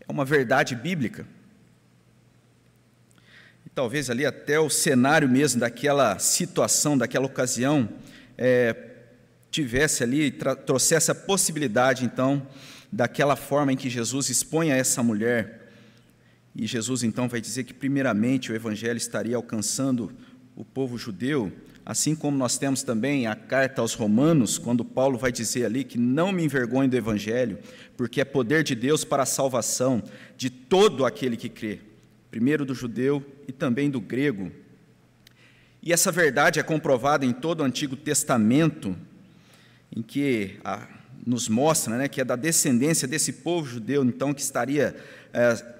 é 0.00 0.10
uma 0.12 0.24
verdade 0.24 0.74
bíblica. 0.74 1.26
E 3.66 3.70
talvez 3.70 4.10
ali 4.10 4.24
até 4.24 4.58
o 4.58 4.70
cenário 4.70 5.28
mesmo 5.28 5.60
daquela 5.60 6.18
situação, 6.18 6.96
daquela 6.96 7.26
ocasião, 7.26 7.88
é, 8.36 8.74
tivesse 9.50 10.02
ali, 10.02 10.30
trouxesse 10.66 11.10
a 11.10 11.14
possibilidade, 11.14 12.04
então, 12.04 12.46
daquela 12.90 13.36
forma 13.36 13.72
em 13.72 13.76
que 13.76 13.90
Jesus 13.90 14.28
expõe 14.30 14.72
a 14.72 14.76
essa 14.76 15.02
mulher. 15.02 15.70
E 16.54 16.66
Jesus 16.66 17.02
então 17.02 17.28
vai 17.28 17.40
dizer 17.40 17.64
que, 17.64 17.74
primeiramente, 17.74 18.50
o 18.50 18.54
Evangelho 18.54 18.96
estaria 18.96 19.36
alcançando 19.36 20.12
o 20.56 20.64
povo 20.64 20.98
judeu, 20.98 21.52
assim 21.88 22.14
como 22.14 22.36
nós 22.36 22.58
temos 22.58 22.82
também 22.82 23.26
a 23.26 23.34
carta 23.34 23.80
aos 23.80 23.94
Romanos, 23.94 24.58
quando 24.58 24.84
Paulo 24.84 25.16
vai 25.16 25.32
dizer 25.32 25.64
ali 25.64 25.84
que 25.84 25.96
não 25.96 26.30
me 26.30 26.44
envergonhe 26.44 26.86
do 26.86 26.98
Evangelho, 26.98 27.58
porque 27.96 28.20
é 28.20 28.26
poder 28.26 28.62
de 28.62 28.74
Deus 28.74 29.06
para 29.06 29.22
a 29.22 29.26
salvação 29.26 30.02
de 30.36 30.50
todo 30.50 31.06
aquele 31.06 31.34
que 31.34 31.48
crê, 31.48 31.80
primeiro 32.30 32.66
do 32.66 32.74
judeu 32.74 33.24
e 33.48 33.52
também 33.52 33.88
do 33.88 34.02
grego. 34.02 34.52
E 35.82 35.90
essa 35.90 36.12
verdade 36.12 36.60
é 36.60 36.62
comprovada 36.62 37.24
em 37.24 37.32
todo 37.32 37.60
o 37.60 37.64
Antigo 37.64 37.96
Testamento, 37.96 38.94
em 39.90 40.02
que 40.02 40.58
a 40.62 40.86
nos 41.26 41.48
mostra 41.48 41.96
né, 41.96 42.08
que 42.08 42.20
é 42.20 42.24
da 42.24 42.36
descendência 42.36 43.06
desse 43.06 43.32
povo 43.32 43.66
judeu, 43.66 44.02
então, 44.04 44.32
que 44.32 44.40
estaria 44.40 44.96
é, 45.32 45.74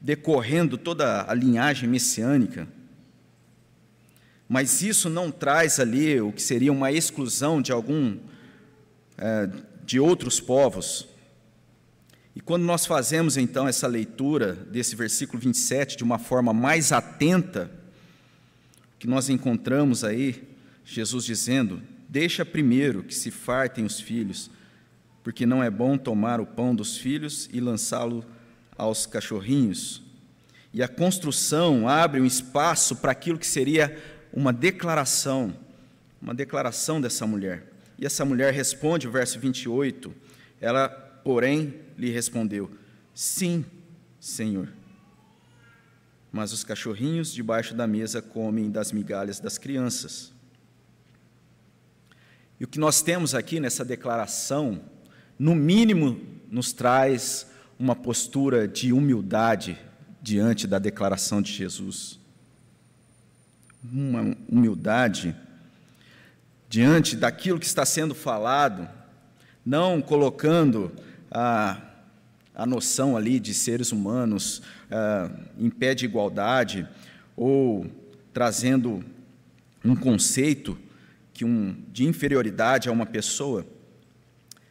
decorrendo 0.00 0.78
toda 0.78 1.30
a 1.30 1.34
linhagem 1.34 1.88
messiânica. 1.88 2.68
Mas 4.48 4.80
isso 4.80 5.10
não 5.10 5.30
traz 5.30 5.78
ali 5.78 6.20
o 6.20 6.32
que 6.32 6.40
seria 6.40 6.72
uma 6.72 6.90
exclusão 6.90 7.60
de 7.60 7.70
algum, 7.70 8.16
é, 9.18 9.50
de 9.84 10.00
outros 10.00 10.40
povos. 10.40 11.06
E 12.34 12.40
quando 12.40 12.62
nós 12.62 12.86
fazemos 12.86 13.36
então 13.36 13.68
essa 13.68 13.86
leitura 13.86 14.54
desse 14.54 14.96
versículo 14.96 15.38
27 15.40 15.98
de 15.98 16.04
uma 16.04 16.18
forma 16.18 16.52
mais 16.54 16.92
atenta, 16.92 17.70
que 18.98 19.06
nós 19.06 19.28
encontramos 19.28 20.02
aí 20.02 20.48
Jesus 20.84 21.24
dizendo: 21.24 21.82
Deixa 22.08 22.44
primeiro 22.44 23.02
que 23.02 23.14
se 23.14 23.30
fartem 23.30 23.84
os 23.84 24.00
filhos, 24.00 24.50
porque 25.22 25.44
não 25.44 25.62
é 25.62 25.68
bom 25.68 25.98
tomar 25.98 26.40
o 26.40 26.46
pão 26.46 26.74
dos 26.74 26.96
filhos 26.96 27.50
e 27.52 27.60
lançá-lo 27.60 28.24
aos 28.78 29.04
cachorrinhos. 29.04 30.02
E 30.72 30.82
a 30.82 30.88
construção 30.88 31.88
abre 31.88 32.20
um 32.20 32.24
espaço 32.24 32.96
para 32.96 33.12
aquilo 33.12 33.38
que 33.38 33.46
seria 33.46 34.17
uma 34.32 34.52
declaração, 34.52 35.54
uma 36.20 36.34
declaração 36.34 37.00
dessa 37.00 37.26
mulher. 37.26 37.72
E 37.98 38.06
essa 38.06 38.24
mulher 38.24 38.52
responde, 38.52 39.08
o 39.08 39.10
verso 39.10 39.38
28, 39.40 40.14
ela, 40.60 40.88
porém, 40.88 41.74
lhe 41.96 42.10
respondeu: 42.10 42.70
Sim, 43.14 43.64
Senhor. 44.20 44.68
Mas 46.30 46.52
os 46.52 46.62
cachorrinhos 46.62 47.32
debaixo 47.32 47.74
da 47.74 47.86
mesa 47.86 48.20
comem 48.20 48.70
das 48.70 48.92
migalhas 48.92 49.40
das 49.40 49.58
crianças. 49.58 50.32
E 52.60 52.64
o 52.64 52.68
que 52.68 52.78
nós 52.78 53.02
temos 53.02 53.34
aqui 53.34 53.60
nessa 53.60 53.84
declaração, 53.84 54.80
no 55.38 55.54
mínimo, 55.54 56.20
nos 56.50 56.72
traz 56.72 57.46
uma 57.78 57.94
postura 57.94 58.66
de 58.66 58.92
humildade 58.92 59.78
diante 60.20 60.66
da 60.66 60.78
declaração 60.78 61.40
de 61.40 61.52
Jesus. 61.52 62.18
Uma 63.90 64.36
humildade 64.48 65.34
diante 66.68 67.16
daquilo 67.16 67.58
que 67.58 67.64
está 67.64 67.86
sendo 67.86 68.14
falado, 68.14 68.86
não 69.64 70.02
colocando 70.02 70.92
a, 71.30 71.80
a 72.54 72.66
noção 72.66 73.16
ali 73.16 73.40
de 73.40 73.54
seres 73.54 73.90
humanos 73.90 74.60
ah, 74.90 75.30
em 75.58 75.70
pé 75.70 75.94
de 75.94 76.04
igualdade, 76.04 76.86
ou 77.34 77.86
trazendo 78.32 79.02
um 79.84 79.96
conceito 79.96 80.76
que 81.32 81.44
um, 81.44 81.74
de 81.90 82.04
inferioridade 82.04 82.88
a 82.88 82.92
uma 82.92 83.06
pessoa, 83.06 83.66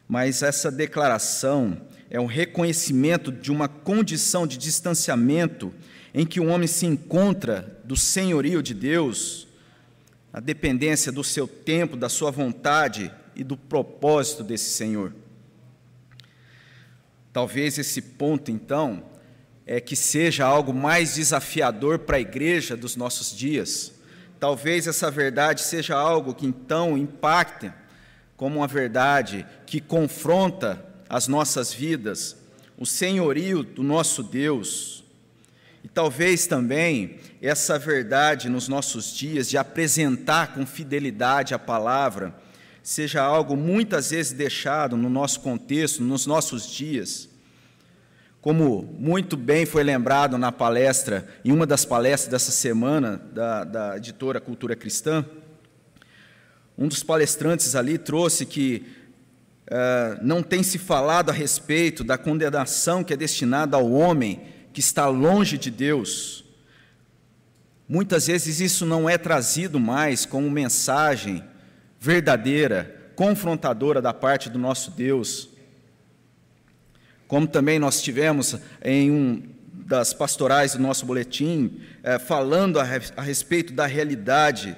mas 0.06 0.42
essa 0.42 0.70
declaração 0.70 1.80
é 2.08 2.20
um 2.20 2.26
reconhecimento 2.26 3.32
de 3.32 3.50
uma 3.50 3.68
condição 3.68 4.46
de 4.46 4.56
distanciamento 4.56 5.72
em 6.14 6.24
que 6.24 6.40
o 6.40 6.46
homem 6.46 6.68
se 6.68 6.86
encontra 6.86 7.77
do 7.88 7.96
senhorio 7.96 8.62
de 8.62 8.72
Deus, 8.72 9.48
a 10.32 10.38
dependência 10.38 11.10
do 11.10 11.24
seu 11.24 11.48
tempo, 11.48 11.96
da 11.96 12.08
sua 12.08 12.30
vontade 12.30 13.12
e 13.34 13.42
do 13.42 13.56
propósito 13.56 14.44
desse 14.44 14.70
Senhor. 14.70 15.12
Talvez 17.32 17.78
esse 17.78 18.00
ponto, 18.00 18.52
então, 18.52 19.02
é 19.66 19.80
que 19.80 19.96
seja 19.96 20.46
algo 20.46 20.72
mais 20.72 21.16
desafiador 21.16 21.98
para 21.98 22.18
a 22.18 22.20
igreja 22.20 22.76
dos 22.76 22.94
nossos 22.94 23.36
dias 23.36 23.98
Talvez 24.38 24.86
essa 24.86 25.10
verdade 25.10 25.62
seja 25.62 25.96
algo 25.96 26.34
que 26.34 26.46
então 26.46 26.96
impacte 26.96 27.72
como 28.36 28.60
uma 28.60 28.68
verdade 28.68 29.44
que 29.66 29.80
confronta 29.80 30.84
as 31.08 31.26
nossas 31.26 31.72
vidas, 31.72 32.36
o 32.76 32.86
senhorio 32.86 33.64
do 33.64 33.82
nosso 33.82 34.22
Deus. 34.22 34.97
E 35.88 35.90
talvez 35.90 36.46
também 36.46 37.16
essa 37.40 37.78
verdade 37.78 38.50
nos 38.50 38.68
nossos 38.68 39.16
dias 39.16 39.48
de 39.48 39.56
apresentar 39.56 40.52
com 40.52 40.66
fidelidade 40.66 41.54
a 41.54 41.58
palavra 41.58 42.34
seja 42.82 43.22
algo 43.22 43.56
muitas 43.56 44.10
vezes 44.10 44.32
deixado 44.32 44.98
no 44.98 45.08
nosso 45.08 45.40
contexto, 45.40 46.02
nos 46.02 46.26
nossos 46.26 46.68
dias. 46.68 47.26
Como 48.42 48.82
muito 48.98 49.34
bem 49.34 49.64
foi 49.64 49.82
lembrado 49.82 50.36
na 50.36 50.52
palestra, 50.52 51.26
em 51.42 51.52
uma 51.52 51.66
das 51.66 51.86
palestras 51.86 52.30
dessa 52.30 52.52
semana, 52.52 53.22
da, 53.32 53.64
da 53.64 53.96
editora 53.96 54.42
Cultura 54.42 54.76
Cristã, 54.76 55.24
um 56.76 56.86
dos 56.86 57.02
palestrantes 57.02 57.74
ali 57.74 57.96
trouxe 57.96 58.44
que 58.44 58.86
uh, 59.70 60.20
não 60.20 60.42
tem 60.42 60.62
se 60.62 60.76
falado 60.76 61.30
a 61.30 61.32
respeito 61.32 62.04
da 62.04 62.18
condenação 62.18 63.02
que 63.02 63.14
é 63.14 63.16
destinada 63.16 63.74
ao 63.74 63.90
homem 63.90 64.57
que 64.78 64.80
está 64.80 65.08
longe 65.08 65.58
de 65.58 65.72
Deus, 65.72 66.44
Muitas 67.88 68.26
vezes 68.26 68.60
isso 68.60 68.84
não 68.84 69.08
é 69.08 69.16
trazido 69.16 69.80
mais 69.80 70.26
como 70.26 70.50
mensagem 70.50 71.42
verdadeira, 71.98 73.10
confrontadora 73.16 74.02
da 74.02 74.12
parte 74.12 74.50
do 74.50 74.58
nosso 74.58 74.90
Deus. 74.90 75.48
Como 77.26 77.46
também 77.46 77.78
nós 77.78 78.02
tivemos 78.02 78.56
em 78.84 79.10
um 79.10 79.42
das 79.72 80.12
pastorais 80.12 80.74
do 80.74 80.82
nosso 80.82 81.06
boletim, 81.06 81.80
eh, 82.02 82.18
falando 82.18 82.78
a, 82.78 82.84
a 83.16 83.22
respeito 83.22 83.72
da 83.72 83.86
realidade 83.86 84.76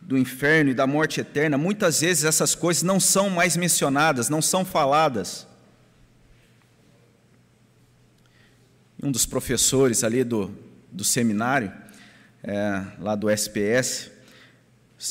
do 0.00 0.16
inferno 0.16 0.70
e 0.70 0.74
da 0.74 0.86
morte 0.86 1.20
eterna, 1.20 1.58
muitas 1.58 2.02
vezes 2.02 2.22
essas 2.22 2.54
coisas 2.54 2.84
não 2.84 3.00
são 3.00 3.28
mais 3.28 3.56
mencionadas, 3.56 4.28
não 4.28 4.40
são 4.40 4.64
faladas. 4.64 5.47
Um 9.02 9.12
dos 9.12 9.24
professores 9.24 10.02
ali 10.02 10.24
do, 10.24 10.50
do 10.90 11.04
seminário, 11.04 11.72
é, 12.42 12.82
lá 12.98 13.14
do 13.14 13.30
SPS, 13.30 14.10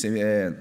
é, 0.03 0.53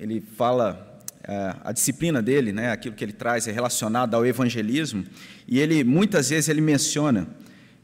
ele 0.00 0.20
fala, 0.20 1.02
é, 1.22 1.54
a 1.62 1.72
disciplina 1.72 2.20
dele, 2.20 2.52
né, 2.52 2.72
aquilo 2.72 2.94
que 2.94 3.04
ele 3.04 3.12
traz 3.12 3.46
é 3.46 3.52
relacionado 3.52 4.14
ao 4.14 4.26
evangelismo, 4.26 5.06
e 5.46 5.60
ele 5.60 5.84
muitas 5.84 6.30
vezes 6.30 6.48
ele 6.48 6.60
menciona 6.60 7.28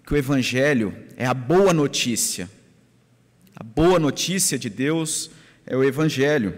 que 0.05 0.13
o 0.13 0.17
evangelho 0.17 0.93
é 1.17 1.25
a 1.25 1.35
boa 1.35 1.73
notícia, 1.73 2.51
a 3.55 3.63
boa 3.63 3.99
notícia 3.99 4.59
de 4.59 4.69
Deus 4.69 5.31
é 5.67 5.77
o 5.77 5.85
evangelho. 5.85 6.57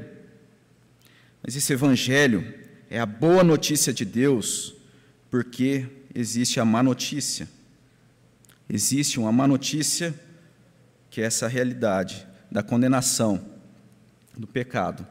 Mas 1.42 1.56
esse 1.56 1.72
evangelho 1.72 2.54
é 2.88 3.00
a 3.00 3.06
boa 3.06 3.42
notícia 3.42 3.92
de 3.92 4.04
Deus, 4.04 4.74
porque 5.28 5.84
existe 6.14 6.60
a 6.60 6.64
má 6.64 6.82
notícia. 6.82 7.48
Existe 8.68 9.18
uma 9.18 9.32
má 9.32 9.46
notícia 9.46 10.14
que 11.10 11.20
é 11.20 11.24
essa 11.24 11.46
realidade 11.46 12.26
da 12.50 12.62
condenação, 12.62 13.44
do 14.36 14.46
pecado, 14.46 15.06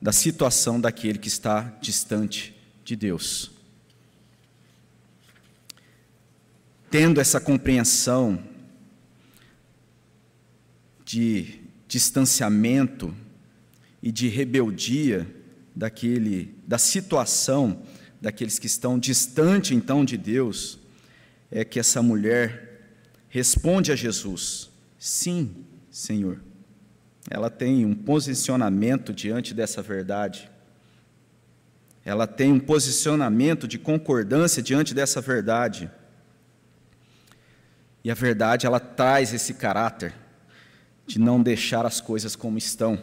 da 0.00 0.12
situação 0.12 0.80
daquele 0.80 1.18
que 1.18 1.28
está 1.28 1.62
distante 1.80 2.54
de 2.84 2.94
Deus. 2.94 3.50
Tendo 6.90 7.20
essa 7.20 7.40
compreensão 7.40 8.42
de 11.04 11.60
distanciamento 11.88 13.14
e 14.02 14.12
de 14.12 14.28
rebeldia 14.28 15.26
daquele 15.74 16.54
da 16.66 16.78
situação 16.78 17.82
daqueles 18.20 18.58
que 18.58 18.66
estão 18.66 18.98
distante 18.98 19.74
então 19.74 20.04
de 20.04 20.16
Deus, 20.16 20.78
é 21.50 21.64
que 21.64 21.78
essa 21.78 22.02
mulher 22.02 22.65
responde 23.36 23.92
a 23.92 23.96
Jesus: 23.96 24.70
Sim, 24.98 25.66
Senhor. 25.90 26.40
Ela 27.28 27.50
tem 27.50 27.84
um 27.84 27.94
posicionamento 27.94 29.12
diante 29.12 29.52
dessa 29.52 29.82
verdade. 29.82 30.50
Ela 32.02 32.26
tem 32.26 32.50
um 32.50 32.58
posicionamento 32.58 33.68
de 33.68 33.78
concordância 33.78 34.62
diante 34.62 34.94
dessa 34.94 35.20
verdade. 35.20 35.90
E 38.02 38.10
a 38.10 38.14
verdade, 38.14 38.64
ela 38.64 38.80
traz 38.80 39.34
esse 39.34 39.52
caráter 39.52 40.14
de 41.06 41.18
não 41.18 41.42
deixar 41.42 41.84
as 41.84 42.00
coisas 42.00 42.34
como 42.34 42.56
estão. 42.56 42.94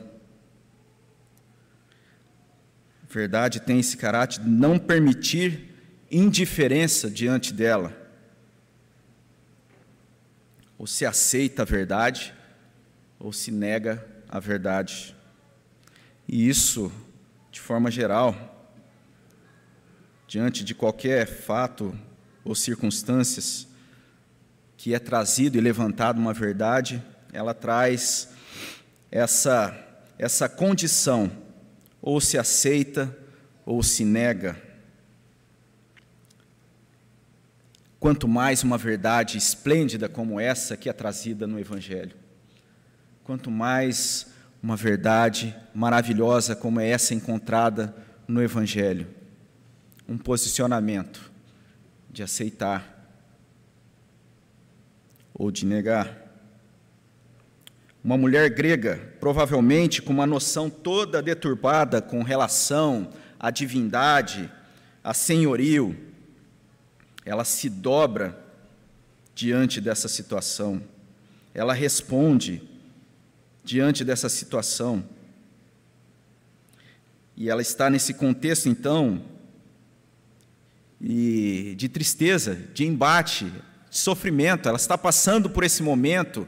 A 3.03 3.13
verdade 3.13 3.59
tem 3.59 3.79
esse 3.79 3.97
caráter 3.97 4.41
de 4.41 4.49
não 4.49 4.79
permitir 4.79 5.75
indiferença 6.09 7.07
diante 7.07 7.53
dela. 7.53 8.02
Ou 10.83 10.87
se 10.87 11.05
aceita 11.05 11.61
a 11.61 11.65
verdade, 11.65 12.33
ou 13.17 13.31
se 13.31 13.51
nega 13.51 14.05
a 14.27 14.37
verdade. 14.37 15.15
E 16.27 16.49
isso, 16.49 16.91
de 17.49 17.61
forma 17.61 17.89
geral, 17.89 18.35
diante 20.27 20.61
de 20.61 20.75
qualquer 20.75 21.25
fato 21.25 21.97
ou 22.43 22.53
circunstâncias 22.53 23.65
que 24.75 24.93
é 24.93 24.99
trazido 24.99 25.57
e 25.57 25.61
levantado 25.61 26.17
uma 26.17 26.33
verdade, 26.33 27.01
ela 27.31 27.53
traz 27.53 28.27
essa 29.09 29.73
essa 30.19 30.49
condição 30.49 31.31
ou 32.01 32.19
se 32.19 32.37
aceita 32.37 33.17
ou 33.65 33.81
se 33.81 34.03
nega. 34.03 34.61
Quanto 38.03 38.27
mais 38.27 38.63
uma 38.63 38.77
verdade 38.77 39.37
esplêndida 39.37 40.09
como 40.09 40.37
essa 40.37 40.75
que 40.75 40.89
é 40.89 40.93
trazida 40.93 41.47
no 41.47 41.57
Evangelho, 41.57 42.17
quanto 43.23 43.49
mais 43.49 44.27
uma 44.61 44.75
verdade 44.75 45.55
maravilhosa 45.73 46.53
como 46.53 46.81
é 46.81 46.89
essa 46.89 47.13
encontrada 47.13 47.95
no 48.27 48.43
Evangelho, 48.43 49.07
um 50.05 50.17
posicionamento 50.17 51.31
de 52.11 52.21
aceitar 52.21 53.07
ou 55.33 55.49
de 55.49 55.65
negar. 55.65 56.13
Uma 58.03 58.17
mulher 58.17 58.49
grega, 58.49 59.13
provavelmente 59.17 60.01
com 60.01 60.11
uma 60.11 60.27
noção 60.27 60.69
toda 60.69 61.21
deturbada 61.21 62.01
com 62.01 62.21
relação 62.21 63.13
à 63.39 63.49
divindade, 63.49 64.51
a 65.01 65.13
senhorio, 65.13 66.11
ela 67.25 67.45
se 67.45 67.69
dobra 67.69 68.37
diante 69.35 69.79
dessa 69.81 70.07
situação, 70.07 70.81
ela 71.53 71.73
responde 71.73 72.61
diante 73.63 74.03
dessa 74.03 74.29
situação. 74.29 75.03
E 77.35 77.49
ela 77.49 77.61
está 77.61 77.89
nesse 77.89 78.13
contexto, 78.13 78.69
então, 78.69 79.23
e 81.01 81.73
de 81.77 81.89
tristeza, 81.89 82.55
de 82.73 82.85
embate, 82.85 83.51
de 83.89 83.97
sofrimento. 83.97 84.69
Ela 84.69 84.77
está 84.77 84.97
passando 84.97 85.49
por 85.49 85.63
esse 85.63 85.81
momento 85.81 86.47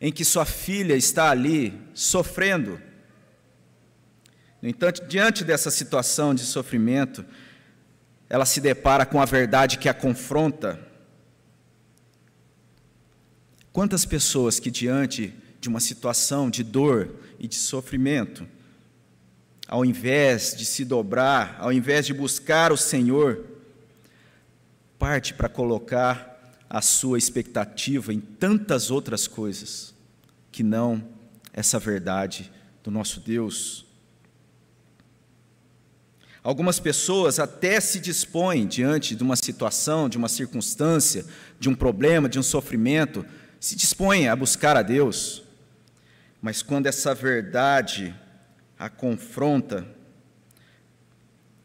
em 0.00 0.12
que 0.12 0.24
sua 0.24 0.44
filha 0.44 0.94
está 0.94 1.30
ali 1.30 1.78
sofrendo. 1.92 2.80
No 4.62 4.68
entanto, 4.68 5.06
diante 5.06 5.44
dessa 5.44 5.70
situação 5.70 6.34
de 6.34 6.42
sofrimento, 6.42 7.24
ela 8.30 8.46
se 8.46 8.60
depara 8.60 9.04
com 9.04 9.20
a 9.20 9.24
verdade 9.24 9.76
que 9.76 9.88
a 9.88 9.92
confronta. 9.92 10.78
Quantas 13.72 14.04
pessoas 14.04 14.60
que, 14.60 14.70
diante 14.70 15.34
de 15.60 15.68
uma 15.68 15.80
situação 15.80 16.48
de 16.48 16.62
dor 16.62 17.16
e 17.40 17.48
de 17.48 17.56
sofrimento, 17.56 18.46
ao 19.66 19.84
invés 19.84 20.54
de 20.56 20.64
se 20.64 20.84
dobrar, 20.84 21.56
ao 21.58 21.72
invés 21.72 22.06
de 22.06 22.14
buscar 22.14 22.72
o 22.72 22.76
Senhor, 22.76 23.44
parte 24.96 25.34
para 25.34 25.48
colocar 25.48 26.56
a 26.68 26.80
sua 26.80 27.18
expectativa 27.18 28.14
em 28.14 28.20
tantas 28.20 28.92
outras 28.92 29.26
coisas 29.26 29.92
que 30.52 30.62
não 30.62 31.04
essa 31.52 31.80
verdade 31.80 32.50
do 32.82 32.92
nosso 32.92 33.18
Deus. 33.18 33.89
Algumas 36.42 36.80
pessoas 36.80 37.38
até 37.38 37.78
se 37.80 38.00
dispõem 38.00 38.66
diante 38.66 39.14
de 39.14 39.22
uma 39.22 39.36
situação, 39.36 40.08
de 40.08 40.16
uma 40.16 40.28
circunstância, 40.28 41.24
de 41.58 41.68
um 41.68 41.74
problema, 41.74 42.28
de 42.28 42.38
um 42.38 42.42
sofrimento, 42.42 43.24
se 43.58 43.76
dispõem 43.76 44.28
a 44.28 44.34
buscar 44.34 44.76
a 44.76 44.82
Deus. 44.82 45.42
Mas 46.40 46.62
quando 46.62 46.86
essa 46.86 47.14
verdade 47.14 48.14
a 48.78 48.88
confronta, 48.88 49.86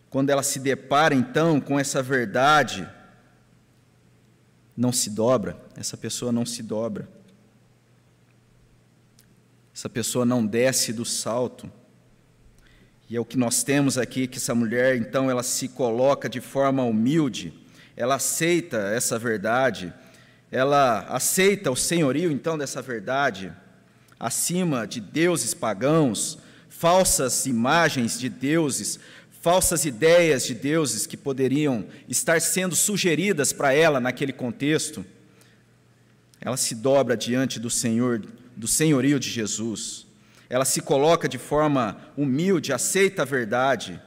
quando 0.09 0.29
ela 0.29 0.43
se 0.43 0.59
depara 0.59 1.15
então 1.15 1.61
com 1.61 1.79
essa 1.79 2.03
verdade, 2.03 2.88
não 4.75 4.91
se 4.91 5.09
dobra, 5.09 5.57
essa 5.77 5.95
pessoa 5.95 6.33
não 6.33 6.45
se 6.45 6.61
dobra. 6.61 7.07
Essa 9.73 9.89
pessoa 9.89 10.25
não 10.25 10.45
desce 10.45 10.93
do 10.93 11.03
salto. 11.03 11.71
E 13.10 13.15
é 13.15 13.20
o 13.20 13.26
que 13.26 13.38
nós 13.38 13.63
temos 13.63 13.98
aqui 13.98 14.26
que 14.26 14.38
essa 14.38 14.56
mulher, 14.56 14.96
então, 14.96 15.30
ela 15.30 15.44
se 15.44 15.68
coloca 15.68 16.28
de 16.28 16.41
forma 16.41 16.84
humilde, 16.84 17.54
ela 17.96 18.15
aceita 18.15 18.78
essa 18.78 19.20
verdade, 19.20 19.94
ela 20.52 21.06
aceita 21.10 21.70
o 21.70 21.76
senhorio, 21.76 22.32
então, 22.32 22.58
dessa 22.58 22.82
verdade, 22.82 23.54
acima 24.20 24.88
de 24.88 25.00
deuses 25.00 25.54
pagãos, 25.54 26.39
falsas 26.68 27.46
imagens 27.46 28.20
de 28.20 28.28
deuses, 28.28 29.00
falsas 29.39 29.86
ideias 29.86 30.44
de 30.44 30.56
deuses 30.56 31.06
que 31.06 31.15
poderiam 31.15 31.86
estar 32.10 32.41
sendo 32.41 32.76
sugeridas 32.76 33.54
para 33.54 33.72
ela 33.72 34.00
naquele 34.00 34.34
contexto, 34.34 35.06
ela 36.41 36.58
se 36.58 36.74
dobra 36.74 37.15
diante 37.15 37.60
do 37.60 37.70
Senhor, 37.70 38.26
do 38.56 38.68
senhorio 38.68 39.20
de 39.20 39.30
Jesus. 39.30 40.08
Ela 40.49 40.65
se 40.65 40.81
coloca 40.81 41.27
de 41.27 41.38
forma 41.38 41.97
humilde, 42.15 42.73
aceita 42.73 43.23
a 43.23 43.25
verdade, 43.25 44.01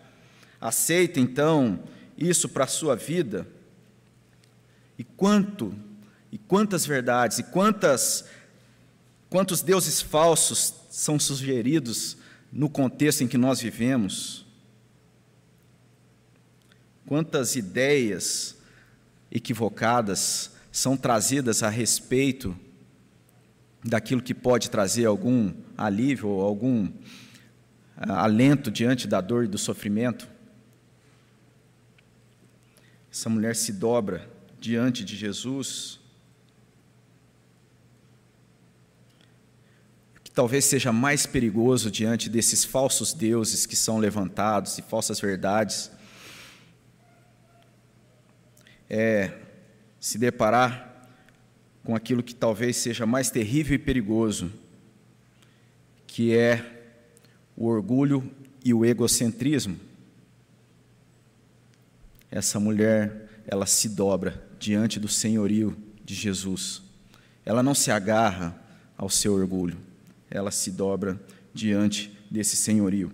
aceita 0.60 1.20
então 1.20 1.82
isso 2.16 2.48
para 2.48 2.64
a 2.64 2.68
sua 2.68 2.94
vida. 2.94 3.46
E 4.98 5.04
quanto, 5.04 5.74
e 6.30 6.38
quantas 6.38 6.86
verdades, 6.86 7.38
e 7.38 7.42
quantas 7.42 8.24
Quantos 9.30 9.60
deuses 9.60 10.00
falsos 10.00 10.74
são 10.90 11.18
sugeridos 11.18 12.16
no 12.50 12.70
contexto 12.70 13.22
em 13.22 13.28
que 13.28 13.36
nós 13.36 13.60
vivemos? 13.60 14.46
Quantas 17.06 17.54
ideias 17.54 18.56
equivocadas 19.30 20.50
são 20.72 20.96
trazidas 20.96 21.62
a 21.62 21.68
respeito 21.68 22.58
daquilo 23.84 24.22
que 24.22 24.34
pode 24.34 24.70
trazer 24.70 25.06
algum 25.06 25.54
alívio 25.76 26.28
ou 26.28 26.42
algum 26.42 26.90
ah, 27.96 28.24
alento 28.24 28.70
diante 28.70 29.06
da 29.06 29.20
dor 29.20 29.44
e 29.44 29.48
do 29.48 29.58
sofrimento? 29.58 30.28
Essa 33.10 33.28
mulher 33.28 33.56
se 33.56 33.72
dobra 33.72 34.28
diante 34.60 35.04
de 35.04 35.16
Jesus. 35.16 35.98
O 40.16 40.20
que 40.20 40.30
talvez 40.30 40.64
seja 40.64 40.92
mais 40.92 41.26
perigoso 41.26 41.90
diante 41.90 42.28
desses 42.28 42.64
falsos 42.64 43.12
deuses 43.12 43.66
que 43.66 43.76
são 43.76 43.98
levantados 43.98 44.78
e 44.78 44.82
falsas 44.82 45.20
verdades 45.20 45.90
é 48.88 49.32
se 50.00 50.16
deparar 50.16 50.87
com 51.88 51.96
aquilo 51.96 52.22
que 52.22 52.34
talvez 52.34 52.76
seja 52.76 53.06
mais 53.06 53.30
terrível 53.30 53.74
e 53.74 53.78
perigoso, 53.78 54.52
que 56.06 56.36
é 56.36 56.62
o 57.56 57.64
orgulho 57.64 58.30
e 58.62 58.74
o 58.74 58.84
egocentrismo. 58.84 59.74
Essa 62.30 62.60
mulher, 62.60 63.42
ela 63.46 63.64
se 63.64 63.88
dobra 63.88 64.46
diante 64.60 65.00
do 65.00 65.08
senhorio 65.08 65.74
de 66.04 66.14
Jesus. 66.14 66.82
Ela 67.42 67.62
não 67.62 67.74
se 67.74 67.90
agarra 67.90 68.54
ao 68.94 69.08
seu 69.08 69.32
orgulho, 69.32 69.78
ela 70.30 70.50
se 70.50 70.70
dobra 70.70 71.18
diante 71.54 72.12
desse 72.30 72.54
senhorio. 72.54 73.10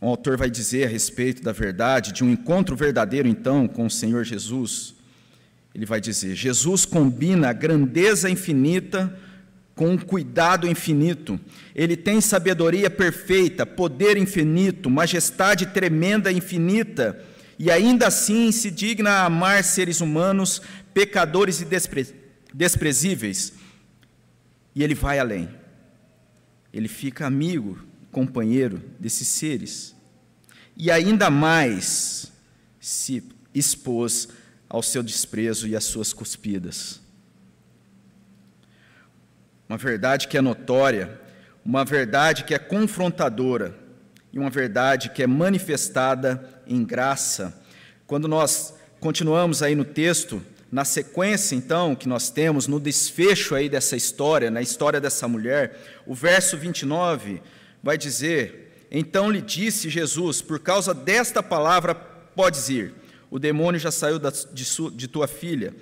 O 0.00 0.08
autor 0.08 0.36
vai 0.36 0.50
dizer 0.50 0.86
a 0.86 0.90
respeito 0.90 1.40
da 1.40 1.52
verdade, 1.52 2.10
de 2.10 2.24
um 2.24 2.32
encontro 2.32 2.74
verdadeiro, 2.74 3.28
então, 3.28 3.68
com 3.68 3.86
o 3.86 3.90
Senhor 3.90 4.24
Jesus. 4.24 4.92
Ele 5.74 5.86
vai 5.86 6.00
dizer: 6.00 6.34
Jesus 6.34 6.84
combina 6.84 7.48
a 7.48 7.52
grandeza 7.52 8.28
infinita 8.28 9.18
com 9.74 9.90
um 9.90 9.98
cuidado 9.98 10.68
infinito. 10.68 11.40
Ele 11.74 11.96
tem 11.96 12.20
sabedoria 12.20 12.90
perfeita, 12.90 13.64
poder 13.64 14.16
infinito, 14.16 14.90
majestade 14.90 15.66
tremenda 15.66 16.30
infinita 16.30 17.24
e 17.58 17.70
ainda 17.70 18.08
assim 18.08 18.50
se 18.50 18.70
digna 18.70 19.10
a 19.10 19.24
amar 19.26 19.62
seres 19.64 20.00
humanos 20.00 20.60
pecadores 20.92 21.60
e 21.60 21.64
despre 21.64 22.06
desprezíveis. 22.52 23.52
E 24.74 24.82
ele 24.82 24.94
vai 24.94 25.18
além. 25.18 25.48
Ele 26.72 26.88
fica 26.88 27.26
amigo, 27.26 27.78
companheiro 28.10 28.82
desses 28.98 29.28
seres. 29.28 29.94
E 30.76 30.90
ainda 30.90 31.30
mais 31.30 32.32
se 32.80 33.22
expôs 33.54 34.28
ao 34.72 34.82
seu 34.82 35.02
desprezo 35.02 35.68
e 35.68 35.76
às 35.76 35.84
suas 35.84 36.14
cuspidas. 36.14 36.98
Uma 39.68 39.76
verdade 39.76 40.28
que 40.28 40.38
é 40.38 40.40
notória, 40.40 41.20
uma 41.62 41.84
verdade 41.84 42.44
que 42.44 42.54
é 42.54 42.58
confrontadora, 42.58 43.78
e 44.32 44.38
uma 44.38 44.48
verdade 44.48 45.10
que 45.10 45.22
é 45.22 45.26
manifestada 45.26 46.42
em 46.66 46.82
graça. 46.82 47.62
Quando 48.06 48.26
nós 48.26 48.72
continuamos 48.98 49.62
aí 49.62 49.74
no 49.74 49.84
texto, 49.84 50.42
na 50.70 50.86
sequência 50.86 51.54
então 51.54 51.94
que 51.94 52.08
nós 52.08 52.30
temos 52.30 52.66
no 52.66 52.80
desfecho 52.80 53.54
aí 53.54 53.68
dessa 53.68 53.94
história, 53.94 54.50
na 54.50 54.62
história 54.62 54.98
dessa 54.98 55.28
mulher, 55.28 56.02
o 56.06 56.14
verso 56.14 56.56
29 56.56 57.42
vai 57.82 57.98
dizer: 57.98 58.86
Então 58.90 59.30
lhe 59.30 59.42
disse 59.42 59.90
Jesus, 59.90 60.40
por 60.40 60.60
causa 60.60 60.94
desta 60.94 61.42
palavra 61.42 61.94
podes 61.94 62.70
ir. 62.70 63.01
O 63.32 63.38
demônio 63.38 63.80
já 63.80 63.90
saiu 63.90 64.20
de 64.92 65.08
tua 65.08 65.26
filha. 65.26 65.74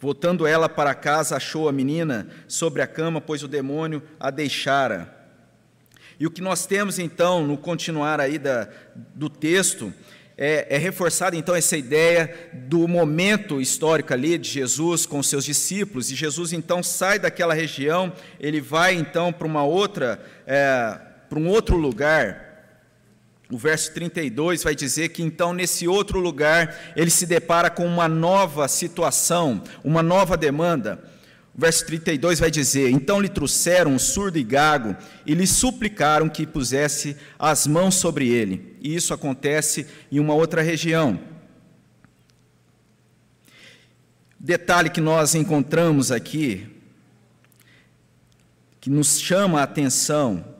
Voltando 0.00 0.46
ela 0.46 0.70
para 0.70 0.94
casa, 0.94 1.36
achou 1.36 1.68
a 1.68 1.72
menina 1.72 2.26
sobre 2.48 2.80
a 2.80 2.86
cama, 2.86 3.20
pois 3.20 3.42
o 3.42 3.46
demônio 3.46 4.02
a 4.18 4.30
deixara. 4.30 5.14
E 6.18 6.26
o 6.26 6.30
que 6.30 6.40
nós 6.40 6.64
temos 6.64 6.98
então 6.98 7.46
no 7.46 7.58
continuar 7.58 8.22
aí 8.22 8.38
da, 8.38 8.70
do 9.14 9.28
texto 9.28 9.92
é, 10.34 10.66
é 10.74 10.78
reforçada 10.78 11.36
então 11.36 11.54
essa 11.54 11.76
ideia 11.76 12.50
do 12.54 12.88
momento 12.88 13.60
histórico 13.60 14.14
ali 14.14 14.38
de 14.38 14.48
Jesus 14.48 15.04
com 15.04 15.22
seus 15.22 15.44
discípulos. 15.44 16.10
E 16.10 16.14
Jesus 16.14 16.54
então 16.54 16.82
sai 16.82 17.18
daquela 17.18 17.52
região, 17.52 18.14
ele 18.40 18.62
vai 18.62 18.94
então 18.94 19.30
para 19.30 19.46
uma 19.46 19.62
outra, 19.62 20.24
é, 20.46 20.98
para 21.28 21.38
um 21.38 21.48
outro 21.48 21.76
lugar. 21.76 22.43
O 23.50 23.58
verso 23.58 23.92
32 23.92 24.62
vai 24.62 24.74
dizer 24.74 25.10
que 25.10 25.22
então 25.22 25.52
nesse 25.52 25.86
outro 25.86 26.18
lugar 26.18 26.92
ele 26.96 27.10
se 27.10 27.26
depara 27.26 27.68
com 27.68 27.86
uma 27.86 28.08
nova 28.08 28.66
situação, 28.68 29.62
uma 29.82 30.02
nova 30.02 30.36
demanda. 30.36 31.02
O 31.56 31.60
verso 31.60 31.84
32 31.86 32.40
vai 32.40 32.50
dizer: 32.50 32.90
Então 32.90 33.20
lhe 33.20 33.28
trouxeram 33.28 33.92
um 33.92 33.98
surdo 33.98 34.38
e 34.38 34.42
gago 34.42 34.96
e 35.26 35.34
lhe 35.34 35.46
suplicaram 35.46 36.28
que 36.28 36.46
pusesse 36.46 37.16
as 37.38 37.66
mãos 37.66 37.94
sobre 37.96 38.28
ele. 38.28 38.76
E 38.80 38.94
isso 38.94 39.12
acontece 39.12 39.86
em 40.10 40.18
uma 40.18 40.34
outra 40.34 40.62
região. 40.62 41.20
Detalhe 44.40 44.90
que 44.90 45.00
nós 45.00 45.34
encontramos 45.34 46.10
aqui, 46.10 46.66
que 48.80 48.90
nos 48.90 49.20
chama 49.20 49.60
a 49.60 49.62
atenção, 49.62 50.53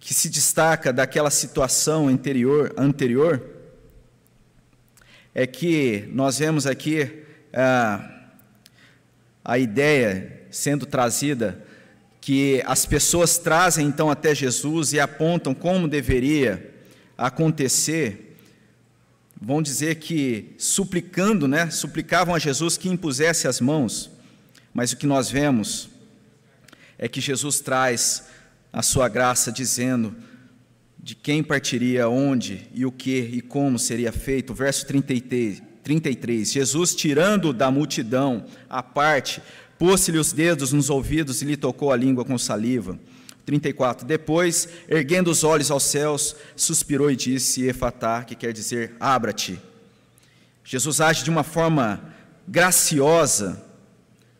que 0.00 0.12
se 0.12 0.28
destaca 0.28 0.92
daquela 0.92 1.30
situação 1.30 2.08
anterior, 2.08 2.74
anterior 2.76 3.46
é 5.32 5.46
que 5.46 6.08
nós 6.10 6.38
vemos 6.38 6.66
aqui. 6.66 7.22
Ah, 7.52 8.16
a 9.44 9.58
ideia 9.58 10.46
sendo 10.50 10.86
trazida 10.86 11.64
que 12.20 12.62
as 12.66 12.84
pessoas 12.84 13.38
trazem 13.38 13.86
então 13.86 14.10
até 14.10 14.34
Jesus 14.34 14.92
e 14.92 15.00
apontam 15.00 15.54
como 15.54 15.88
deveria 15.88 16.74
acontecer, 17.16 18.36
vão 19.40 19.62
dizer 19.62 19.96
que 19.96 20.54
suplicando, 20.58 21.48
né, 21.48 21.70
suplicavam 21.70 22.34
a 22.34 22.38
Jesus 22.38 22.76
que 22.76 22.88
impusesse 22.88 23.48
as 23.48 23.60
mãos, 23.60 24.10
mas 24.72 24.92
o 24.92 24.96
que 24.96 25.06
nós 25.06 25.30
vemos 25.30 25.88
é 26.98 27.08
que 27.08 27.20
Jesus 27.20 27.60
traz 27.60 28.26
a 28.72 28.82
sua 28.82 29.08
graça 29.08 29.50
dizendo 29.50 30.14
de 31.02 31.14
quem 31.14 31.42
partiria, 31.42 32.08
onde 32.08 32.68
e 32.74 32.84
o 32.84 32.92
que 32.92 33.18
e 33.18 33.40
como 33.40 33.78
seria 33.78 34.12
feito. 34.12 34.52
Verso 34.52 34.86
33, 34.86 35.62
33. 35.82 36.52
Jesus, 36.52 36.94
tirando 36.94 37.52
da 37.52 37.70
multidão 37.70 38.44
a 38.68 38.82
parte, 38.82 39.42
pôs-lhe 39.78 40.18
os 40.18 40.32
dedos 40.32 40.72
nos 40.72 40.90
ouvidos 40.90 41.40
e 41.40 41.46
lhe 41.46 41.56
tocou 41.56 41.92
a 41.92 41.96
língua 41.96 42.24
com 42.24 42.36
saliva. 42.36 42.98
34. 43.46 44.06
Depois, 44.06 44.68
erguendo 44.88 45.30
os 45.30 45.42
olhos 45.42 45.70
aos 45.70 45.84
céus, 45.84 46.36
suspirou 46.54 47.10
e 47.10 47.16
disse: 47.16 47.66
Efatá, 47.66 48.22
que 48.22 48.34
quer 48.34 48.52
dizer 48.52 48.94
abra-te. 49.00 49.58
Jesus 50.62 51.00
age 51.00 51.24
de 51.24 51.30
uma 51.30 51.42
forma 51.42 52.00
graciosa, 52.46 53.60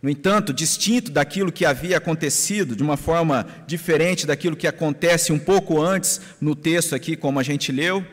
no 0.02 0.08
entanto, 0.08 0.52
distinto 0.52 1.10
daquilo 1.10 1.52
que 1.52 1.66
havia 1.66 1.98
acontecido, 1.98 2.74
de 2.74 2.82
uma 2.82 2.96
forma 2.96 3.46
diferente 3.66 4.26
daquilo 4.26 4.56
que 4.56 4.66
acontece 4.66 5.30
um 5.30 5.38
pouco 5.38 5.80
antes 5.80 6.20
no 6.40 6.56
texto 6.56 6.94
aqui, 6.94 7.16
como 7.16 7.38
a 7.38 7.42
gente 7.42 7.70
leu. 7.70 8.04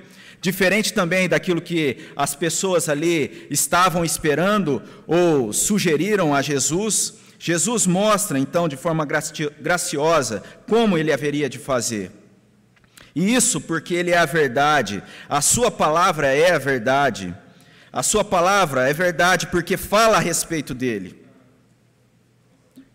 Diferente 0.42 0.94
também 0.94 1.30
daquilo 1.30 1.62
que 1.62 2.10
as 2.16 2.36
pessoas 2.36 2.90
ali 2.90 3.48
estavam 3.50 4.04
esperando 4.04 4.84
ou 5.08 5.54
sugeriram 5.54 6.36
a 6.36 6.42
Jesus, 6.42 7.16
Jesus 7.40 7.88
mostra 7.88 8.38
então 8.38 8.68
de 8.68 8.76
forma 8.76 9.08
graciosa 9.62 10.44
como 10.68 10.98
ele 10.98 11.14
haveria 11.14 11.50
de 11.50 11.58
fazer. 11.58 12.12
E 13.16 13.34
isso 13.34 13.62
porque 13.62 13.94
ele 13.96 14.12
é 14.12 14.18
a 14.18 14.26
verdade, 14.26 15.02
a 15.30 15.42
sua 15.42 15.72
palavra 15.72 16.28
é 16.28 16.52
a 16.52 16.60
verdade. 16.60 17.34
A 17.92 18.04
sua 18.04 18.24
palavra 18.24 18.88
é 18.88 18.94
verdade 18.94 19.48
porque 19.48 19.78
fala 19.78 20.18
a 20.18 20.20
respeito 20.20 20.74
dele. 20.74 21.27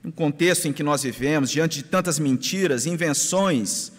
Um 0.04 0.10
contexto 0.10 0.66
em 0.66 0.72
que 0.72 0.82
nós 0.82 1.02
vivemos, 1.02 1.50
diante 1.50 1.78
de 1.78 1.84
tantas 1.84 2.18
mentiras, 2.18 2.86
invenções, 2.86 3.92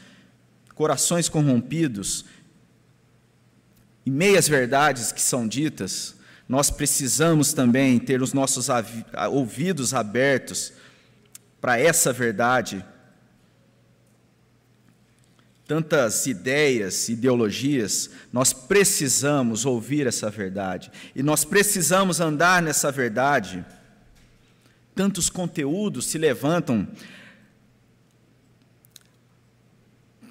corações 0.76 1.30
corrompidos, 1.30 2.26
e 4.06 4.12
meias 4.12 4.48
verdades 4.48 5.12
que 5.12 5.22
são 5.22 5.48
ditas, 5.48 6.16
nós 6.48 6.70
precisamos 6.70 7.54
também 7.54 7.98
ter 7.98 8.22
os 8.22 8.34
nossos 8.34 8.68
ouvidos 9.32 9.94
abertos 9.94 10.74
para 11.62 11.80
essa 11.80 12.12
verdade. 12.12 12.84
Tantas 15.66 16.28
ideias, 16.28 17.08
ideologias, 17.08 18.10
nós 18.34 18.52
precisamos 18.52 19.66
ouvir 19.66 20.06
essa 20.06 20.30
verdade 20.30 20.92
e 21.16 21.24
nós 21.24 21.46
precisamos 21.46 22.20
andar 22.20 22.62
nessa 22.62 22.92
verdade. 22.92 23.66
Tantos 24.96 25.30
conteúdos 25.30 26.06
se 26.06 26.18
levantam 26.18 26.88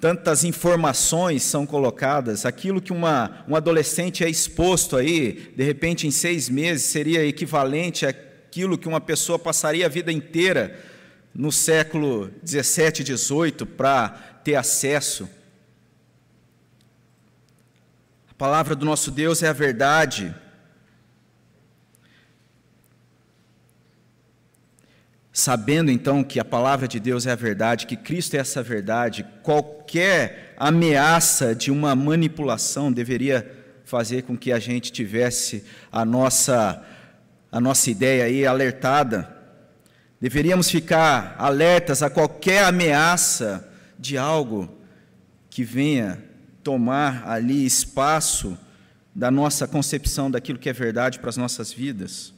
tantas 0.03 0.43
informações 0.43 1.43
são 1.43 1.65
colocadas, 1.65 2.45
aquilo 2.45 2.81
que 2.81 2.91
uma, 2.91 3.45
um 3.47 3.55
adolescente 3.55 4.21
é 4.21 4.29
exposto 4.29 4.97
aí, 4.97 5.53
de 5.55 5.63
repente 5.63 6.05
em 6.05 6.11
seis 6.11 6.49
meses, 6.49 6.87
seria 6.87 7.25
equivalente 7.25 8.05
àquilo 8.05 8.77
que 8.77 8.89
uma 8.89 8.99
pessoa 8.99 9.39
passaria 9.39 9.85
a 9.85 9.89
vida 9.89 10.11
inteira 10.11 10.77
no 11.33 11.53
século 11.53 12.29
17, 12.43 13.01
18 13.01 13.65
para 13.65 14.09
ter 14.43 14.55
acesso. 14.55 15.29
A 18.29 18.33
palavra 18.33 18.75
do 18.75 18.85
nosso 18.85 19.09
Deus 19.09 19.41
é 19.41 19.47
a 19.47 19.53
verdade. 19.53 20.35
Sabendo 25.35 25.89
então 25.89 26.23
que 26.23 26.39
a 26.39 26.45
palavra 26.45 26.87
de 26.87 26.99
Deus 26.99 27.25
é 27.25 27.31
a 27.31 27.35
verdade, 27.35 27.87
que 27.87 27.97
Cristo 27.97 28.35
é 28.35 28.37
essa 28.37 28.61
verdade, 28.61 29.25
qualquer 29.41 30.53
ameaça 30.55 31.55
de 31.55 31.71
uma 31.71 31.95
manipulação 31.95 32.91
deveria 32.91 33.51
fazer 33.83 34.21
com 34.21 34.37
que 34.37 34.51
a 34.51 34.59
gente 34.59 34.91
tivesse 34.91 35.65
a 35.91 36.05
nossa 36.05 36.85
a 37.51 37.59
nossa 37.59 37.91
ideia 37.91 38.25
aí 38.25 38.45
alertada. 38.45 39.31
Deveríamos 40.19 40.69
ficar 40.69 41.35
alertas 41.37 42.01
a 42.01 42.09
qualquer 42.09 42.63
ameaça 42.63 43.67
de 43.99 44.17
algo 44.17 44.69
que 45.49 45.63
venha 45.63 46.23
tomar 46.63 47.27
ali 47.27 47.63
espaço 47.63 48.57
da 49.13 49.29
nossa 49.29 49.67
concepção 49.67 50.31
daquilo 50.31 50.57
que 50.57 50.69
é 50.69 50.73
verdade 50.73 51.19
para 51.19 51.29
as 51.29 51.37
nossas 51.37 51.71
vidas. 51.71 52.33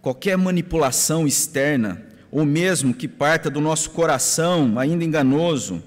Qualquer 0.00 0.36
manipulação 0.36 1.26
externa, 1.26 2.02
ou 2.30 2.44
mesmo 2.44 2.94
que 2.94 3.08
parta 3.08 3.50
do 3.50 3.60
nosso 3.60 3.90
coração, 3.90 4.78
ainda 4.78 5.04
enganoso, 5.04 5.82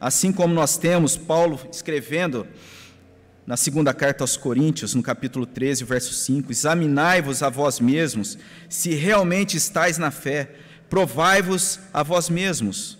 assim 0.00 0.32
como 0.32 0.52
nós 0.52 0.76
temos 0.76 1.16
Paulo 1.16 1.60
escrevendo 1.70 2.46
na 3.46 3.56
segunda 3.56 3.94
carta 3.94 4.24
aos 4.24 4.36
Coríntios, 4.36 4.94
no 4.94 5.02
capítulo 5.02 5.46
13, 5.46 5.84
verso 5.84 6.12
5: 6.12 6.50
Examinai-vos 6.50 7.42
a 7.42 7.48
vós 7.48 7.78
mesmos, 7.78 8.36
se 8.68 8.90
realmente 8.90 9.56
estáis 9.56 9.98
na 9.98 10.10
fé, 10.10 10.50
provai-vos 10.90 11.78
a 11.92 12.02
vós 12.02 12.28
mesmos. 12.28 12.98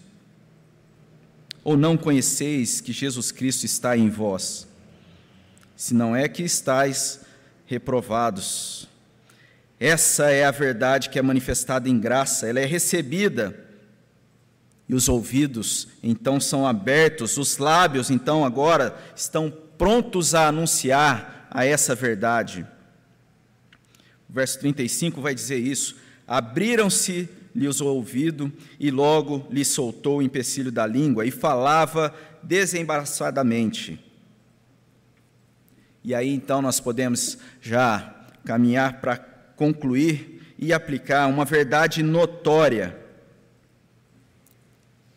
Ou 1.64 1.76
não 1.76 1.96
conheceis 1.96 2.80
que 2.80 2.92
Jesus 2.92 3.32
Cristo 3.32 3.64
está 3.64 3.96
em 3.96 4.08
vós? 4.08 4.68
Se 5.74 5.92
não 5.92 6.14
é 6.14 6.28
que 6.28 6.44
estáis 6.44 7.20
reprovados. 7.66 8.88
Essa 9.78 10.30
é 10.30 10.44
a 10.44 10.50
verdade 10.50 11.10
que 11.10 11.18
é 11.18 11.22
manifestada 11.22 11.88
em 11.88 11.98
graça, 11.98 12.48
ela 12.48 12.60
é 12.60 12.64
recebida. 12.64 13.64
E 14.88 14.94
os 14.94 15.08
ouvidos 15.08 15.88
então 16.02 16.40
são 16.40 16.66
abertos, 16.66 17.36
os 17.36 17.58
lábios 17.58 18.10
então 18.10 18.44
agora 18.44 18.96
estão 19.14 19.52
prontos 19.76 20.34
a 20.34 20.48
anunciar 20.48 21.48
a 21.50 21.64
essa 21.64 21.94
verdade. 21.94 22.66
O 24.28 24.32
verso 24.32 24.58
35 24.60 25.20
vai 25.20 25.34
dizer 25.34 25.58
isso: 25.58 25.96
Abriram-se-lhe 26.26 27.68
os 27.68 27.80
ouvidos, 27.80 28.50
e 28.78 28.90
logo 28.90 29.46
lhe 29.50 29.64
soltou 29.64 30.18
o 30.18 30.22
empecilho 30.22 30.72
da 30.72 30.86
língua, 30.86 31.26
e 31.26 31.30
falava 31.30 32.14
desembaraçadamente. 32.42 34.02
E 36.04 36.14
aí 36.14 36.32
então 36.32 36.62
nós 36.62 36.78
podemos 36.78 37.36
já 37.60 38.14
caminhar 38.44 39.00
para 39.00 39.35
concluir 39.56 40.54
e 40.58 40.72
aplicar 40.72 41.26
uma 41.26 41.44
verdade 41.44 42.02
notória. 42.02 42.96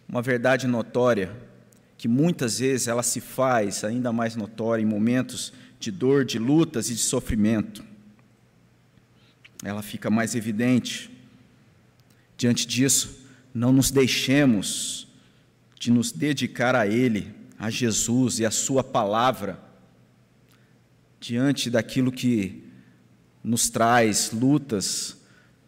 Uma 0.07 0.21
verdade 0.21 0.65
notória 0.65 1.31
que 1.97 2.07
muitas 2.07 2.59
vezes 2.59 2.87
ela 2.87 3.03
se 3.03 3.19
faz 3.19 3.83
ainda 3.83 4.11
mais 4.11 4.35
notória 4.35 4.81
em 4.81 4.85
momentos 4.85 5.53
de 5.79 5.91
dor, 5.91 6.23
de 6.25 6.39
lutas 6.39 6.89
e 6.89 6.95
de 6.95 7.01
sofrimento. 7.01 7.83
Ela 9.63 9.81
fica 9.81 10.09
mais 10.09 10.33
evidente. 10.33 11.11
Diante 12.37 12.65
disso, 12.65 13.27
não 13.53 13.73
nos 13.73 13.91
deixemos 13.91 15.07
de 15.77 15.91
nos 15.91 16.11
dedicar 16.11 16.75
a 16.75 16.87
Ele, 16.87 17.35
a 17.57 17.69
Jesus 17.69 18.39
e 18.39 18.45
a 18.45 18.51
Sua 18.51 18.83
palavra, 18.83 19.59
diante 21.19 21.69
daquilo 21.69 22.11
que 22.11 22.68
nos 23.43 23.69
traz 23.69 24.31
lutas, 24.31 25.17